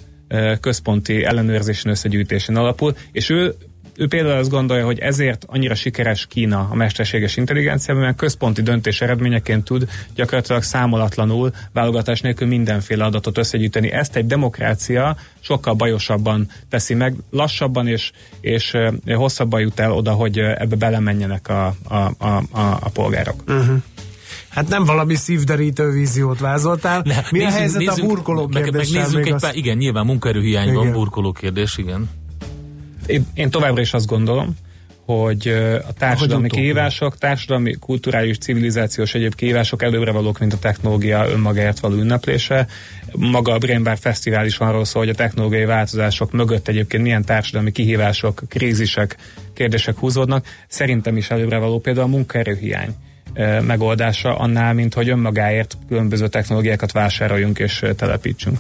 központi 0.60 1.24
ellenőrzésen 1.24 1.92
összegyűjtésen 1.92 2.56
alapul, 2.56 2.96
és 3.12 3.30
ő 3.30 3.56
ő 3.98 4.08
például 4.08 4.38
azt 4.38 4.50
gondolja, 4.50 4.86
hogy 4.86 5.00
ezért 5.00 5.46
annyira 5.48 5.76
sikeres 5.76 6.26
Kína 6.26 6.68
a 6.72 6.76
mesterséges 6.76 7.38
intelligencia, 7.38 7.94
mert 7.94 8.18
központi 8.18 8.62
döntés 8.62 9.02
eredményeként 9.02 9.64
tud 9.64 9.90
gyakorlatilag 10.16 10.64
számolatlanul 10.64 11.52
válogatás 11.74 12.22
nélkül 12.22 12.48
mindenféle 12.48 13.04
adatot 13.04 13.38
összegyűjteni. 13.38 13.92
Ezt 13.92 14.16
egy 14.16 14.26
demokrácia 14.26 15.18
sokkal 15.40 15.74
bajosabban 15.74 16.50
teszi 16.70 16.94
meg, 16.94 17.16
lassabban 17.30 17.88
és, 17.88 18.12
és 18.42 18.74
hosszabban 19.06 19.62
jut 19.62 19.80
el 19.80 19.92
oda, 19.92 20.12
hogy 20.12 20.40
ebbe 20.40 20.76
belemenjenek 20.76 21.50
a, 21.50 21.76
a, 21.88 21.96
a, 21.96 22.44
a, 22.52 22.78
a 22.82 22.90
polgárok. 22.94 23.44
Uh-huh. 23.48 23.82
Hát 24.50 24.68
nem 24.68 24.84
valami 24.84 25.16
szívderítő 25.16 25.92
víziót 25.92 26.40
vázoltál. 26.40 27.02
Ne, 27.06 27.16
Mi 27.32 27.38
nézzünk, 27.38 27.54
a 27.54 27.58
helyzet 27.58 27.80
nézzünk, 27.80 28.10
a 28.10 28.14
burkoló 28.14 28.50
meg, 28.54 28.72
meg 28.72 28.88
nézzünk 28.92 29.26
egy 29.26 29.34
azt... 29.34 29.46
pár, 29.46 29.56
igen, 29.56 29.78
nyilván 29.78 30.06
munkaerőhiány 30.06 30.74
van, 30.74 30.92
burkoló 30.92 31.32
kérdés, 31.32 31.78
igen. 31.78 32.10
Én, 33.06 33.26
én 33.34 33.50
továbbra 33.50 33.82
is 33.82 33.94
azt 33.94 34.06
gondolom, 34.06 34.56
hogy 35.06 35.48
a 35.88 35.94
társadalmi 35.94 36.50
kihívások, 36.50 37.18
társadalmi, 37.18 37.74
kulturális, 37.74 38.38
civilizációs 38.38 39.14
egyéb 39.14 39.36
kihívások 39.36 39.84
előrevalók, 39.84 40.40
mint 40.40 40.54
a 40.54 40.60
technológia 40.60 41.30
önmagáért 41.30 41.80
való 41.80 41.96
ünneplése. 41.96 42.68
Maga 43.12 43.54
a 43.54 43.58
Brain 43.58 43.84
Bar 43.84 43.98
Fesztivál 43.98 44.46
is 44.46 44.58
arról 44.58 44.86
szól, 44.86 45.02
hogy 45.02 45.12
a 45.12 45.16
technológiai 45.16 45.66
változások 45.66 46.32
mögött 46.32 46.68
egyébként 46.68 47.04
milyen 47.04 47.26
társadalmi 47.26 47.72
kihívások, 47.72 48.42
krízisek, 48.48 49.18
kérdések 49.54 49.98
húzódnak. 49.98 50.46
Szerintem 50.68 51.18
is 51.18 51.30
előrevaló 51.30 51.80
például 51.80 52.06
a 52.06 52.10
munkaerőhiány 52.10 52.96
megoldása 53.62 54.38
annál, 54.38 54.74
mint 54.74 54.94
hogy 54.94 55.10
önmagáért 55.10 55.78
különböző 55.88 56.28
technológiákat 56.28 56.92
vásároljunk 56.92 57.60
és 57.60 57.84
telepítsünk. 57.96 58.58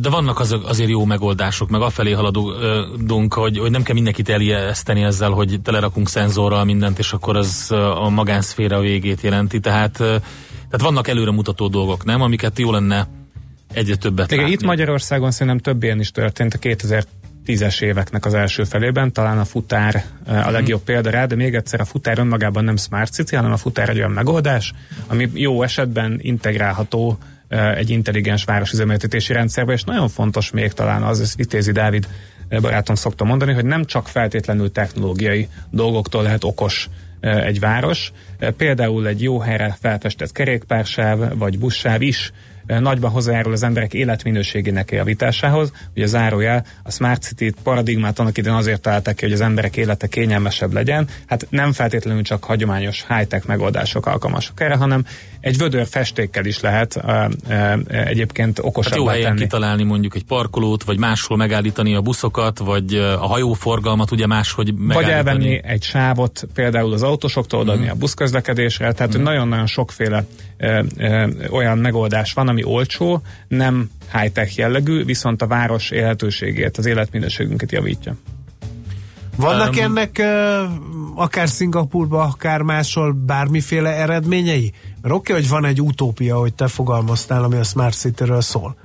De 0.00 0.08
vannak 0.10 0.40
az, 0.40 0.56
azért 0.64 0.90
jó 0.90 1.04
megoldások, 1.04 1.68
meg 1.68 1.80
afelé 1.80 2.12
haladunk, 2.12 3.34
hogy, 3.34 3.58
hogy 3.58 3.70
nem 3.70 3.82
kell 3.82 3.94
mindenkit 3.94 4.28
elijeszteni 4.28 5.02
ezzel, 5.02 5.30
hogy 5.30 5.60
telerakunk 5.62 6.08
szenzorral 6.08 6.64
mindent, 6.64 6.98
és 6.98 7.12
akkor 7.12 7.36
az 7.36 7.70
a 7.94 8.08
magánszféra 8.08 8.80
végét 8.80 9.20
jelenti. 9.20 9.60
Tehát, 9.60 9.92
tehát 9.92 10.80
vannak 10.80 11.08
előremutató 11.08 11.68
dolgok, 11.68 12.04
nem? 12.04 12.22
Amiket 12.22 12.58
jó 12.58 12.72
lenne 12.72 13.08
egyre 13.72 13.96
többet 13.96 14.32
Igen, 14.32 14.46
Itt 14.46 14.62
Magyarországon 14.62 15.30
szerintem 15.30 15.58
több 15.58 15.82
ilyen 15.82 16.00
is 16.00 16.10
történt 16.10 16.54
a 16.54 16.58
2000 16.58 17.04
tízes 17.44 17.80
éveknek 17.80 18.24
az 18.26 18.34
első 18.34 18.64
felében, 18.64 19.12
talán 19.12 19.38
a 19.38 19.44
futár 19.44 20.04
a 20.26 20.32
mhm. 20.32 20.52
legjobb 20.52 20.82
példa 20.82 21.10
rá, 21.10 21.26
de 21.26 21.34
még 21.34 21.54
egyszer 21.54 21.80
a 21.80 21.84
futár 21.84 22.18
önmagában 22.18 22.64
nem 22.64 22.76
Smart 22.76 23.12
City, 23.12 23.36
hanem 23.36 23.52
a 23.52 23.56
futár 23.56 23.88
egy 23.88 23.98
olyan 23.98 24.10
megoldás, 24.10 24.72
ami 25.06 25.30
jó 25.34 25.62
esetben 25.62 26.18
integrálható 26.22 27.18
egy 27.48 27.90
intelligens 27.90 28.44
városüzemeltetési 28.44 29.32
rendszerbe, 29.32 29.72
és 29.72 29.84
nagyon 29.84 30.08
fontos 30.08 30.50
még 30.50 30.72
talán 30.72 31.02
az, 31.02 31.20
ezt 31.20 31.36
Vitézi 31.36 31.72
Dávid 31.72 32.08
barátom 32.48 32.94
szokta 32.94 33.24
mondani, 33.24 33.52
hogy 33.52 33.64
nem 33.64 33.84
csak 33.84 34.08
feltétlenül 34.08 34.72
technológiai 34.72 35.48
dolgoktól 35.70 36.22
lehet 36.22 36.44
okos 36.44 36.88
egy 37.20 37.60
város. 37.60 38.12
Például 38.56 39.06
egy 39.06 39.22
jó 39.22 39.38
helyre 39.38 39.76
felfestett 39.80 40.32
kerékpársáv 40.32 41.38
vagy 41.38 41.58
buszsáv 41.58 42.02
is 42.02 42.32
nagyban 42.66 43.10
hozzájárul 43.10 43.52
az 43.52 43.62
emberek 43.62 43.94
életminőségének 43.94 44.90
javításához. 44.90 45.72
Ugye 45.94 46.06
zárójel 46.06 46.64
a 46.82 46.90
Smart 46.90 47.22
City 47.22 47.52
paradigmát 47.62 48.18
annak 48.18 48.38
idején 48.38 48.58
azért 48.58 48.80
találták 48.80 49.14
ki, 49.14 49.24
hogy 49.24 49.32
az 49.32 49.40
emberek 49.40 49.76
élete 49.76 50.06
kényelmesebb 50.06 50.72
legyen. 50.72 51.08
Hát 51.26 51.46
nem 51.50 51.72
feltétlenül 51.72 52.22
csak 52.22 52.44
hagyományos 52.44 53.04
high-tech 53.08 53.46
megoldások 53.46 54.06
alkalmasak 54.06 54.60
erre, 54.60 54.76
hanem 54.76 55.04
egy 55.40 55.58
vödör 55.58 55.86
festékkel 55.86 56.44
is 56.44 56.60
lehet 56.60 57.04
egyébként 57.88 58.58
okosabbá 58.58 58.96
hát 58.96 59.04
jó 59.04 59.10
helyen 59.10 59.26
tenni. 59.26 59.40
kitalálni 59.40 59.82
mondjuk 59.82 60.14
egy 60.14 60.24
parkolót, 60.24 60.84
vagy 60.84 60.98
máshol 60.98 61.36
megállítani 61.36 61.94
a 61.94 62.00
buszokat, 62.00 62.58
vagy 62.58 62.94
a 62.94 63.26
hajóforgalmat 63.26 64.10
ugye 64.10 64.26
máshogy 64.26 64.74
megállítani. 64.74 65.04
Vagy 65.04 65.12
elvenni 65.12 65.60
egy 65.64 65.82
sávot 65.82 66.46
például 66.54 66.92
az 66.92 67.02
autósoktól 67.02 67.60
odaadni 67.60 67.86
mm. 67.86 67.90
a 67.90 67.94
buszközlekedésre, 67.94 68.92
tehát 68.92 69.18
mm. 69.18 69.22
nagyon-nagyon 69.22 69.66
sokféle 69.66 70.24
uh, 70.60 70.84
uh, 70.98 71.28
olyan 71.50 71.78
megoldás 71.78 72.32
van, 72.32 72.48
ami 72.48 72.64
olcsó, 72.64 73.22
nem 73.48 73.90
high-tech 74.12 74.58
jellegű, 74.58 75.04
viszont 75.04 75.42
a 75.42 75.46
város 75.46 75.90
élhetőségét, 75.90 76.76
az 76.76 76.86
életminőségünket 76.86 77.72
javítja. 77.72 78.16
Vannak 79.38 79.74
um, 79.76 79.82
ennek 79.82 80.16
uh, 80.20 81.22
akár 81.22 81.48
Szingapurban, 81.48 82.28
akár 82.28 82.62
máshol 82.62 83.12
bármiféle 83.12 83.90
eredményei? 83.90 84.72
Mert 85.02 85.14
oké, 85.14 85.32
okay, 85.32 85.42
hogy 85.42 85.50
van 85.50 85.64
egy 85.64 85.80
utópia, 85.80 86.38
hogy 86.38 86.54
te 86.54 86.68
fogalmaztál, 86.68 87.44
ami 87.44 87.56
a 87.56 87.62
Smart 87.62 87.94
City-ről 87.94 88.40
szól. 88.40 88.76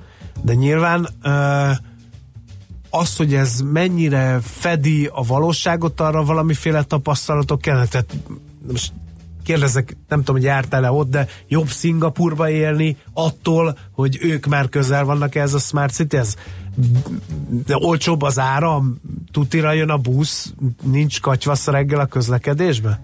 De 0.42 0.54
nyilván 0.54 1.08
uh, 1.24 1.76
az, 2.90 3.16
hogy 3.16 3.34
ez 3.34 3.60
mennyire 3.60 4.38
fedi 4.42 5.10
a 5.12 5.22
valóságot, 5.22 6.00
arra 6.00 6.24
valamiféle 6.24 6.82
tapasztalatok 6.82 7.60
kellene. 7.60 7.86
Tehát 7.86 8.16
most 8.72 8.92
kérdezek, 9.44 9.96
nem 10.08 10.18
tudom, 10.18 10.36
hogy 10.36 10.44
jártál-e 10.44 10.90
ott, 10.90 11.10
de 11.10 11.26
jobb 11.48 11.68
Szingapurba 11.68 12.50
élni 12.50 12.96
attól, 13.12 13.78
hogy 13.92 14.18
ők 14.20 14.46
már 14.46 14.68
közel 14.68 15.04
vannak 15.04 15.34
ez 15.34 15.54
a 15.54 15.58
Smart 15.58 15.92
City, 15.92 16.16
ez 16.16 16.34
de 17.66 17.76
olcsóbb 17.78 18.22
az 18.22 18.38
ára, 18.38 18.82
tutira 19.32 19.72
jön 19.72 19.90
a 19.90 19.96
busz, 19.96 20.52
nincs 20.82 21.20
katyvasz 21.20 21.66
reggel 21.66 22.00
a 22.00 22.06
közlekedésbe? 22.06 23.00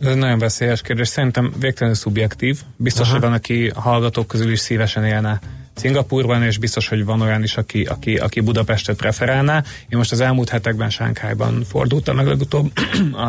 Ez 0.00 0.14
nagyon 0.14 0.38
veszélyes 0.38 0.82
kérdés. 0.82 1.08
Szerintem 1.08 1.52
végtelenül 1.58 1.96
szubjektív. 1.96 2.60
Biztos, 2.76 3.06
Aha. 3.06 3.12
hogy 3.12 3.20
van, 3.20 3.32
aki 3.32 3.70
hallgatók 3.74 4.26
közül 4.26 4.52
is 4.52 4.58
szívesen 4.58 5.04
élne 5.04 5.40
Szingapurban, 5.74 6.42
és 6.42 6.58
biztos, 6.58 6.88
hogy 6.88 7.04
van 7.04 7.20
olyan 7.20 7.42
is, 7.42 7.56
aki, 7.56 7.84
aki, 7.84 8.16
aki 8.16 8.40
Budapestet 8.40 8.96
preferálná. 8.96 9.64
Én 9.88 9.98
most 9.98 10.12
az 10.12 10.20
elmúlt 10.20 10.48
hetekben 10.48 10.90
Sánkhájban 10.90 11.64
fordultam 11.64 12.16
meg 12.16 12.26
legutóbb 12.26 12.72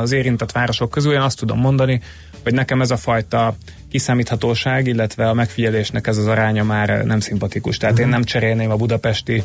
az 0.02 0.12
érintett 0.12 0.52
városok 0.52 0.90
közül. 0.90 1.14
Én 1.14 1.20
azt 1.20 1.38
tudom 1.38 1.60
mondani, 1.60 2.02
hogy 2.44 2.54
nekem 2.54 2.82
ez 2.82 2.92
a 2.92 2.98
fajta 2.98 3.56
kiszámíthatóság, 3.90 4.88
illetve 4.88 5.30
a 5.30 5.34
megfigyelésnek 5.34 6.08
ez 6.08 6.18
az 6.18 6.28
aránya 6.28 6.64
már 6.64 7.06
nem 7.06 7.20
szimpatikus. 7.20 7.78
Tehát 7.78 8.00
én 8.00 8.08
nem 8.08 8.24
cserélném 8.24 8.72
a 8.72 8.76
budapesti 8.76 9.44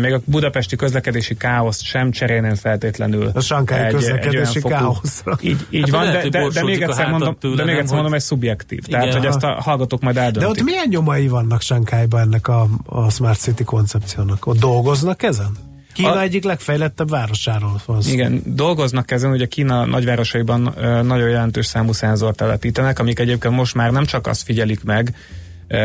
még 0.00 0.12
a 0.12 0.20
budapesti 0.24 0.76
közlekedési 0.76 1.36
káoszt 1.36 1.82
sem 1.82 2.10
cserélném 2.10 2.54
feltétlenül. 2.54 3.30
A 3.34 3.40
sankái 3.40 3.90
közlekedési 3.90 4.60
káoszra. 4.60 5.38
Így, 5.40 5.66
így 5.70 5.90
van, 5.90 6.12
de, 6.12 6.28
de, 6.28 6.48
de, 6.48 6.64
még 6.64 6.82
egyszer 6.82 7.10
mondom, 7.10 7.36
tőle, 7.40 7.56
de 7.56 7.64
még 7.64 7.76
egyszer 7.76 7.94
mondom, 7.94 8.14
ez 8.14 8.24
szubjektív. 8.24 8.80
Igen. 8.86 9.00
Tehát, 9.00 9.14
hogy 9.14 9.26
ezt 9.26 9.42
a 9.42 9.60
hallgatók 9.60 10.00
majd 10.00 10.16
eldöntik. 10.16 10.42
De 10.42 10.48
ott 10.48 10.62
milyen 10.62 10.86
nyomai 10.88 11.28
vannak 11.28 11.60
Sankályban 11.60 12.20
ennek 12.20 12.48
a, 12.48 12.68
a 12.84 13.10
Smart 13.10 13.40
City 13.40 13.64
koncepciónak? 13.64 14.46
Ott 14.46 14.58
dolgoznak 14.58 15.22
ezen? 15.22 15.72
Kína 15.94 16.12
a, 16.12 16.20
egyik 16.20 16.44
legfejlettebb 16.44 17.10
városáról 17.10 17.80
van. 17.86 18.02
Igen, 18.06 18.42
dolgoznak 18.44 19.10
ezen, 19.10 19.30
hogy 19.30 19.42
a 19.42 19.46
Kína 19.46 19.84
nagyvárosaiban 19.84 20.74
nagyon 21.02 21.28
jelentős 21.28 21.66
számú 21.66 21.92
szenzort 21.92 22.36
telepítenek, 22.36 22.98
amik 22.98 23.18
egyébként 23.18 23.54
most 23.54 23.74
már 23.74 23.90
nem 23.90 24.04
csak 24.04 24.26
azt 24.26 24.42
figyelik 24.42 24.84
meg, 24.84 25.14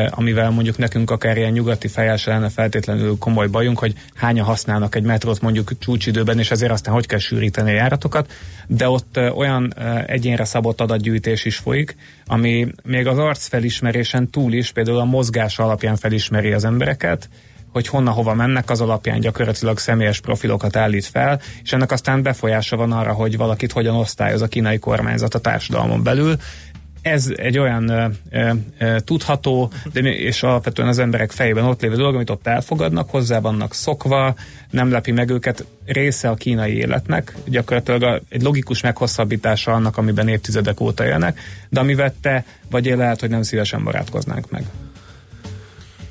amivel 0.09 0.49
mondjuk 0.49 0.77
nekünk 0.77 1.11
akár 1.11 1.37
ilyen 1.37 1.51
nyugati 1.51 1.87
fejjel 1.87 2.17
se 2.17 2.31
lenne 2.31 2.49
feltétlenül 2.49 3.17
komoly 3.17 3.47
bajunk, 3.47 3.79
hogy 3.79 3.93
hányan 4.15 4.45
használnak 4.45 4.95
egy 4.95 5.03
metrót 5.03 5.41
mondjuk 5.41 5.71
csúcsidőben, 5.79 6.39
és 6.39 6.51
ezért 6.51 6.71
aztán 6.71 6.93
hogy 6.93 7.05
kell 7.05 7.19
sűríteni 7.19 7.71
a 7.71 7.73
járatokat, 7.73 8.31
de 8.67 8.89
ott 8.89 9.19
olyan 9.35 9.73
egyénre 10.05 10.43
szabott 10.43 10.81
adatgyűjtés 10.81 11.45
is 11.45 11.57
folyik, 11.57 11.95
ami 12.25 12.67
még 12.83 13.07
az 13.07 13.17
arcfelismerésen 13.17 14.29
túl 14.29 14.53
is, 14.53 14.71
például 14.71 14.99
a 14.99 15.05
mozgás 15.05 15.59
alapján 15.59 15.95
felismeri 15.95 16.51
az 16.51 16.65
embereket, 16.65 17.29
hogy 17.71 17.87
honnan 17.87 18.13
hova 18.13 18.33
mennek, 18.33 18.69
az 18.69 18.81
alapján 18.81 19.19
gyakorlatilag 19.19 19.77
személyes 19.77 20.19
profilokat 20.19 20.75
állít 20.75 21.05
fel, 21.05 21.41
és 21.63 21.73
ennek 21.73 21.91
aztán 21.91 22.23
befolyása 22.23 22.75
van 22.75 22.91
arra, 22.91 23.13
hogy 23.13 23.37
valakit 23.37 23.71
hogyan 23.71 23.95
osztályoz 23.95 24.41
a 24.41 24.47
kínai 24.47 24.79
kormányzat 24.79 25.35
a 25.35 25.39
társadalmon 25.39 26.03
belül, 26.03 26.35
ez 27.01 27.31
egy 27.35 27.57
olyan 27.57 27.89
ö, 27.89 28.07
ö, 28.79 28.99
tudható, 28.99 29.71
de, 29.93 29.99
és 29.99 30.43
alapvetően 30.43 30.87
az 30.87 30.99
emberek 30.99 31.31
fejében 31.31 31.65
ott 31.65 31.81
lévő 31.81 31.95
dolog, 31.95 32.15
amit 32.15 32.29
ott 32.29 32.47
elfogadnak, 32.47 33.09
hozzá 33.09 33.39
vannak 33.39 33.73
szokva, 33.73 34.35
nem 34.69 34.91
lepi 34.91 35.11
meg 35.11 35.29
őket, 35.29 35.65
része 35.85 36.29
a 36.29 36.35
kínai 36.35 36.77
életnek, 36.77 37.35
gyakorlatilag 37.45 38.03
a, 38.03 38.19
egy 38.29 38.41
logikus 38.41 38.81
meghosszabbítása 38.81 39.71
annak, 39.71 39.97
amiben 39.97 40.27
évtizedek 40.27 40.79
óta 40.79 41.05
élnek, 41.05 41.39
de 41.69 41.79
amivel 41.79 42.13
te 42.21 42.45
vagy 42.69 42.85
én 42.85 42.97
lehet, 42.97 43.19
hogy 43.19 43.29
nem 43.29 43.41
szívesen 43.41 43.83
barátkoznánk 43.83 44.51
meg. 44.51 44.63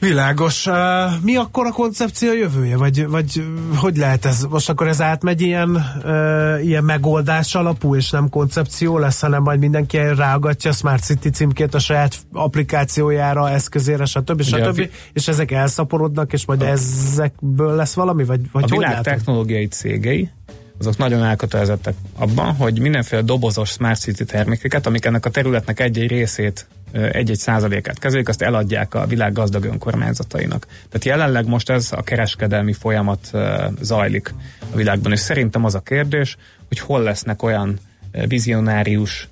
Világos. 0.01 0.67
Uh, 0.67 0.75
mi 1.23 1.37
akkor 1.37 1.67
a 1.67 1.71
koncepció 1.71 2.33
jövője? 2.33 2.77
Vagy, 2.77 3.07
vagy 3.07 3.45
hogy 3.77 3.97
lehet 3.97 4.25
ez? 4.25 4.47
Most 4.51 4.69
akkor 4.69 4.89
ez 4.89 5.01
átmegy 5.01 5.41
ilyen, 5.41 5.71
uh, 6.05 6.65
ilyen 6.65 6.85
megoldás 6.85 7.55
alapú, 7.55 7.97
és 7.97 8.11
nem 8.11 8.29
koncepció 8.29 8.99
lesz, 8.99 9.21
hanem 9.21 9.43
majd 9.43 9.59
mindenki 9.59 9.97
rágatja 9.97 10.71
a 10.71 10.75
Smart 10.75 11.05
City 11.05 11.29
címkét 11.29 11.75
a 11.75 11.79
saját 11.79 12.17
applikációjára, 12.33 13.51
eszközére, 13.51 14.05
stb. 14.05 14.43
stb. 14.43 14.65
stb. 14.65 14.91
És 15.13 15.29
ezek 15.29 15.51
elszaporodnak, 15.51 16.33
és 16.33 16.47
majd 16.47 16.63
a, 16.63 16.67
ezekből 16.67 17.75
lesz 17.75 17.95
valami? 17.95 18.25
Vagy, 18.25 18.41
vagy 18.53 18.65
a 18.65 18.77
világ 18.77 19.01
technológiai 19.01 19.67
cégei 19.67 20.31
azok 20.79 20.97
nagyon 20.97 21.25
elkötelezettek 21.25 21.95
abban, 22.17 22.55
hogy 22.55 22.81
mindenféle 22.81 23.23
dobozos 23.23 23.71
Smart 23.71 24.01
City 24.01 24.25
termékeket, 24.25 24.87
amik 24.87 25.05
ennek 25.05 25.27
a 25.27 25.31
területnek 25.31 25.81
egy-egy 25.81 26.09
részét 26.09 26.67
egy-egy 26.93 27.39
százalékát 27.39 27.99
kezelik, 27.99 28.29
azt 28.29 28.43
eladják 28.43 28.95
a 28.95 29.07
világ 29.07 29.33
gazdag 29.33 29.65
önkormányzatainak. 29.65 30.67
Tehát 30.67 31.05
jelenleg 31.05 31.47
most 31.47 31.71
ez 31.71 31.89
a 31.93 32.03
kereskedelmi 32.03 32.73
folyamat 32.73 33.31
zajlik 33.81 34.35
a 34.73 34.77
világban, 34.77 35.13
és 35.13 35.21
szerintem 35.21 35.65
az 35.65 35.75
a 35.75 35.81
kérdés, 35.81 36.37
hogy 36.69 36.79
hol 36.79 37.03
lesznek 37.03 37.43
olyan 37.43 37.79
vizionárius, 38.29 39.29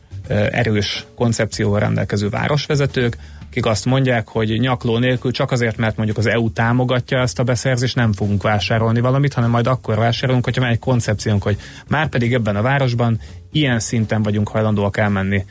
erős 0.50 1.06
koncepcióval 1.14 1.80
rendelkező 1.80 2.28
városvezetők, 2.28 3.16
akik 3.56 3.70
azt 3.70 3.84
mondják, 3.84 4.28
hogy 4.28 4.60
nyakló 4.60 4.98
nélkül 4.98 5.32
csak 5.32 5.50
azért, 5.50 5.76
mert 5.76 5.96
mondjuk 5.96 6.18
az 6.18 6.26
EU 6.26 6.52
támogatja 6.52 7.18
ezt 7.18 7.38
a 7.38 7.42
beszerzést, 7.42 7.94
nem 7.94 8.12
fogunk 8.12 8.42
vásárolni 8.42 9.00
valamit, 9.00 9.32
hanem 9.32 9.50
majd 9.50 9.66
akkor 9.66 9.96
vásárolunk, 9.96 10.44
hogyha 10.44 10.60
van 10.60 10.70
egy 10.70 10.78
koncepciónk, 10.78 11.42
hogy 11.42 11.56
már 11.88 12.08
pedig 12.08 12.34
ebben 12.34 12.56
a 12.56 12.62
városban 12.62 13.20
ilyen 13.52 13.78
szinten 13.78 14.22
vagyunk 14.22 14.48
hajlandóak 14.48 14.96
elmenni 14.96 15.44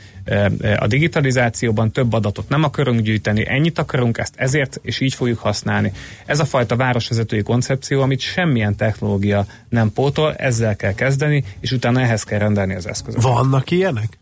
a 0.78 0.86
digitalizációban, 0.86 1.92
több 1.92 2.12
adatot 2.12 2.48
nem 2.48 2.62
akarunk 2.62 3.00
gyűjteni, 3.00 3.44
ennyit 3.48 3.78
akarunk, 3.78 4.18
ezt 4.18 4.34
ezért 4.36 4.80
és 4.82 5.00
így 5.00 5.14
fogjuk 5.14 5.38
használni. 5.38 5.92
Ez 6.26 6.40
a 6.40 6.44
fajta 6.44 6.76
városvezetői 6.76 7.42
koncepció, 7.42 8.02
amit 8.02 8.20
semmilyen 8.20 8.76
technológia 8.76 9.46
nem 9.68 9.92
pótol, 9.92 10.34
ezzel 10.34 10.76
kell 10.76 10.94
kezdeni, 10.94 11.44
és 11.60 11.72
utána 11.72 12.00
ehhez 12.00 12.22
kell 12.22 12.38
rendelni 12.38 12.74
az 12.74 12.88
eszközöket. 12.88 13.26
Vannak 13.26 13.70
ilyenek? 13.70 14.18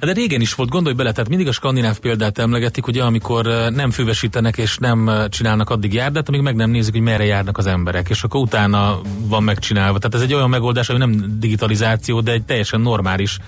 Hát 0.00 0.08
de 0.08 0.12
régen 0.12 0.40
is 0.40 0.54
volt, 0.54 0.68
gondolj 0.68 0.94
bele, 0.94 1.12
tehát 1.12 1.28
mindig 1.28 1.48
a 1.48 1.52
skandináv 1.52 1.98
példát 1.98 2.38
emlegetik, 2.38 2.86
ugye, 2.86 3.02
amikor 3.02 3.46
nem 3.70 3.90
füvesítenek 3.90 4.56
és 4.58 4.78
nem 4.78 5.10
csinálnak 5.28 5.70
addig 5.70 5.92
járdát, 5.92 6.28
amíg 6.28 6.40
meg 6.40 6.54
nem 6.54 6.70
nézik, 6.70 6.92
hogy 6.92 7.02
merre 7.02 7.24
járnak 7.24 7.58
az 7.58 7.66
emberek, 7.66 8.08
és 8.08 8.22
akkor 8.22 8.40
utána 8.40 9.00
van 9.20 9.42
megcsinálva. 9.42 9.98
Tehát 9.98 10.14
ez 10.14 10.22
egy 10.22 10.34
olyan 10.34 10.50
megoldás, 10.50 10.88
ami 10.88 10.98
nem 10.98 11.38
digitalizáció, 11.38 12.20
de 12.20 12.32
egy 12.32 12.44
teljesen 12.44 12.80
normális 12.80 13.38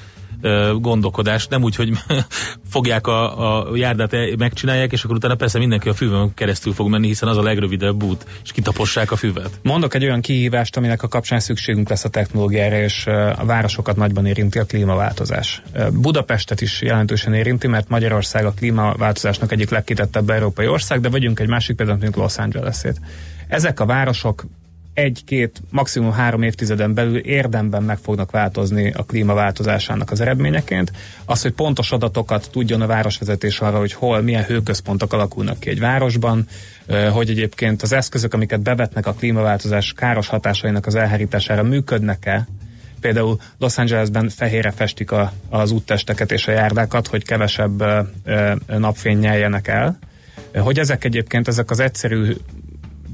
gondolkodás, 0.80 1.46
nem 1.46 1.62
úgy, 1.62 1.76
hogy 1.76 1.92
fogják 2.70 3.06
a, 3.06 3.68
a 3.70 3.76
járdát, 3.76 4.12
e, 4.12 4.28
megcsinálják, 4.38 4.92
és 4.92 5.04
akkor 5.04 5.16
utána 5.16 5.34
persze 5.34 5.58
mindenki 5.58 5.88
a 5.88 5.94
füvön 5.94 6.34
keresztül 6.34 6.72
fog 6.72 6.88
menni, 6.88 7.06
hiszen 7.06 7.28
az 7.28 7.36
a 7.36 7.42
legrövidebb 7.42 8.02
út, 8.02 8.26
és 8.44 8.52
kitapossák 8.52 9.10
a 9.10 9.16
füvet. 9.16 9.60
Mondok 9.62 9.94
egy 9.94 10.04
olyan 10.04 10.20
kihívást, 10.20 10.76
aminek 10.76 11.02
a 11.02 11.08
kapcsán 11.08 11.40
szükségünk 11.40 11.88
lesz 11.88 12.04
a 12.04 12.08
technológiára, 12.08 12.78
és 12.78 13.06
a 13.36 13.44
városokat 13.44 13.96
nagyban 13.96 14.26
érinti 14.26 14.58
a 14.58 14.64
klímaváltozás. 14.64 15.62
Budapestet 15.92 16.60
is 16.60 16.82
jelentősen 16.82 17.34
érinti, 17.34 17.66
mert 17.66 17.88
Magyarország 17.88 18.44
a 18.44 18.52
klímaváltozásnak 18.52 19.52
egyik 19.52 19.70
legkitettebb 19.70 20.30
európai 20.30 20.66
ország, 20.66 21.00
de 21.00 21.08
vagyunk 21.08 21.40
egy 21.40 21.48
másik 21.48 21.76
példát, 21.76 22.00
mint 22.00 22.16
Los 22.16 22.36
Angeles-ét. 22.36 23.00
Ezek 23.48 23.80
a 23.80 23.86
városok 23.86 24.44
egy-két, 24.98 25.62
maximum 25.70 26.12
három 26.12 26.42
évtizeden 26.42 26.94
belül 26.94 27.16
érdemben 27.16 27.82
meg 27.82 27.98
fognak 27.98 28.30
változni 28.30 28.92
a 28.92 29.04
klímaváltozásának 29.04 30.10
az 30.10 30.20
eredményeként. 30.20 30.92
Az, 31.24 31.42
hogy 31.42 31.52
pontos 31.52 31.92
adatokat 31.92 32.48
tudjon 32.50 32.80
a 32.80 32.86
városvezetés 32.86 33.60
arra, 33.60 33.78
hogy 33.78 33.92
hol, 33.92 34.20
milyen 34.20 34.44
hőközpontok 34.44 35.12
alakulnak 35.12 35.60
ki 35.60 35.70
egy 35.70 35.80
városban, 35.80 36.46
hogy 37.12 37.30
egyébként 37.30 37.82
az 37.82 37.92
eszközök, 37.92 38.34
amiket 38.34 38.60
bevetnek 38.60 39.06
a 39.06 39.12
klímaváltozás 39.12 39.92
káros 39.92 40.28
hatásainak 40.28 40.86
az 40.86 40.94
elhárítására 40.94 41.62
működnek-e, 41.62 42.46
Például 43.00 43.40
Los 43.58 43.78
Angelesben 43.78 44.28
fehérre 44.28 44.70
festik 44.70 45.10
a, 45.10 45.32
az 45.48 45.70
úttesteket 45.70 46.32
és 46.32 46.46
a 46.46 46.50
járdákat, 46.50 47.06
hogy 47.06 47.24
kevesebb 47.24 47.84
napfény 48.66 49.18
nyeljenek 49.18 49.68
el. 49.68 49.98
Hogy 50.54 50.78
ezek 50.78 51.04
egyébként, 51.04 51.48
ezek 51.48 51.70
az 51.70 51.80
egyszerű 51.80 52.32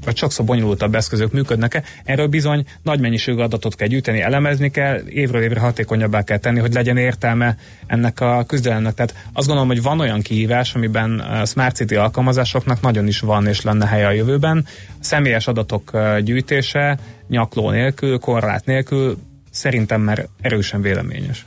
vagy 0.05 0.17
sokszor 0.17 0.45
bonyolultabb 0.45 0.95
eszközök 0.95 1.31
működnek-e, 1.31 1.83
erről 2.03 2.27
bizony 2.27 2.65
nagy 2.83 2.99
mennyiségű 2.99 3.41
adatot 3.41 3.75
kell 3.75 3.87
gyűjteni, 3.87 4.21
elemezni 4.21 4.71
kell, 4.71 5.01
évről 5.07 5.41
évre 5.41 5.59
hatékonyabbá 5.59 6.23
kell 6.23 6.37
tenni, 6.37 6.59
hogy 6.59 6.73
legyen 6.73 6.97
értelme 6.97 7.57
ennek 7.87 8.19
a 8.19 8.43
küzdelemnek. 8.47 8.93
Tehát 8.93 9.15
azt 9.33 9.47
gondolom, 9.47 9.67
hogy 9.67 9.81
van 9.81 9.99
olyan 9.99 10.21
kihívás, 10.21 10.75
amiben 10.75 11.19
a 11.19 11.45
Smart 11.45 11.75
City 11.75 11.95
alkalmazásoknak 11.95 12.81
nagyon 12.81 13.07
is 13.07 13.19
van 13.19 13.47
és 13.47 13.61
lenne 13.61 13.85
helye 13.85 14.07
a 14.07 14.11
jövőben. 14.11 14.65
A 14.89 15.03
személyes 15.03 15.47
adatok 15.47 15.91
gyűjtése 16.23 16.97
nyakló 17.27 17.69
nélkül, 17.69 18.19
korlát 18.19 18.65
nélkül 18.65 19.17
szerintem 19.51 20.01
már 20.01 20.27
erősen 20.41 20.81
véleményes. 20.81 21.45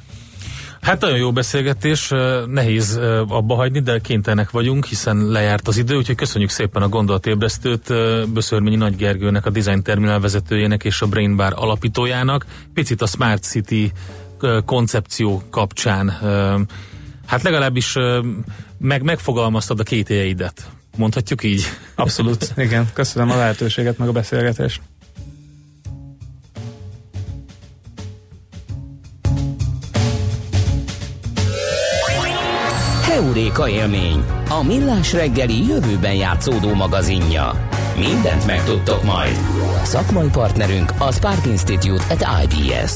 Hát 0.88 1.00
nagyon 1.00 1.18
jó 1.18 1.32
beszélgetés, 1.32 2.12
nehéz 2.46 2.96
abba 3.28 3.54
hagyni, 3.54 3.80
de 3.80 3.98
kénytelenek 3.98 4.50
vagyunk, 4.50 4.84
hiszen 4.84 5.26
lejárt 5.26 5.68
az 5.68 5.76
idő, 5.76 5.96
úgyhogy 5.96 6.16
köszönjük 6.16 6.50
szépen 6.50 6.82
a 6.82 6.88
gondolatébresztőt 6.88 7.92
Böszörményi 8.32 8.76
Nagy 8.76 8.96
Gergőnek, 8.96 9.46
a 9.46 9.50
Design 9.50 9.82
Terminal 9.82 10.20
vezetőjének 10.20 10.84
és 10.84 11.02
a 11.02 11.06
Brain 11.06 11.36
Bar 11.36 11.52
alapítójának. 11.56 12.46
Picit 12.74 13.02
a 13.02 13.06
Smart 13.06 13.42
City 13.42 13.92
koncepció 14.64 15.42
kapcsán, 15.50 16.08
hát 17.26 17.42
legalábbis 17.42 17.96
meg, 18.78 19.02
megfogalmaztad 19.02 19.80
a 19.80 19.82
kételjeidet. 19.82 20.70
Mondhatjuk 20.96 21.42
így? 21.44 21.62
Abszolút, 21.94 22.52
igen. 22.56 22.88
Köszönöm 22.92 23.30
a 23.30 23.36
lehetőséget, 23.36 23.98
meg 23.98 24.08
a 24.08 24.12
beszélgetést. 24.12 24.80
Euréka 33.58 33.82
élmény, 33.82 34.24
a 34.48 34.62
millás 34.62 35.12
reggeli 35.12 35.66
jövőben 35.66 36.14
játszódó 36.14 36.74
magazinja. 36.74 37.68
Mindent 37.96 38.46
megtudtok 38.46 39.02
majd. 39.04 39.36
Szakmai 39.82 40.28
partnerünk 40.28 40.92
a 40.98 41.12
Spark 41.12 41.46
Institute 41.46 42.04
at 42.10 42.26
IBS. 42.42 42.92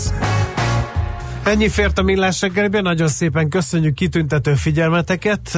Ennyi 1.44 1.68
fért 1.68 1.98
a 1.98 2.02
millás 2.02 2.40
reggeliben, 2.40 2.82
nagyon 2.82 3.08
szépen 3.08 3.48
köszönjük 3.48 3.94
kitüntető 3.94 4.54
figyelmeteket. 4.54 5.50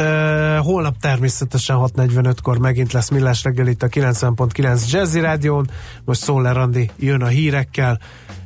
Holnap 0.59 0.96
természetesen 1.00 1.76
6.45-kor 1.80 2.59
megint 2.59 2.92
lesz 2.92 3.11
millás 3.11 3.42
reggel 3.42 3.66
itt 3.66 3.82
a 3.82 3.88
90.9 3.88 4.90
Jazzy 4.90 5.20
Rádión. 5.20 5.70
Most 6.05 6.20
Szoller 6.20 6.57
Andi 6.57 6.90
jön 6.96 7.22
a 7.22 7.26
hírekkel, 7.26 7.98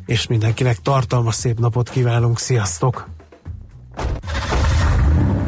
és 0.07 0.27
mindenkinek 0.27 0.77
tartalmas 0.77 1.35
szép 1.35 1.59
napot 1.59 1.91
kívánunk. 1.91 2.39
Sziasztok! 2.39 3.09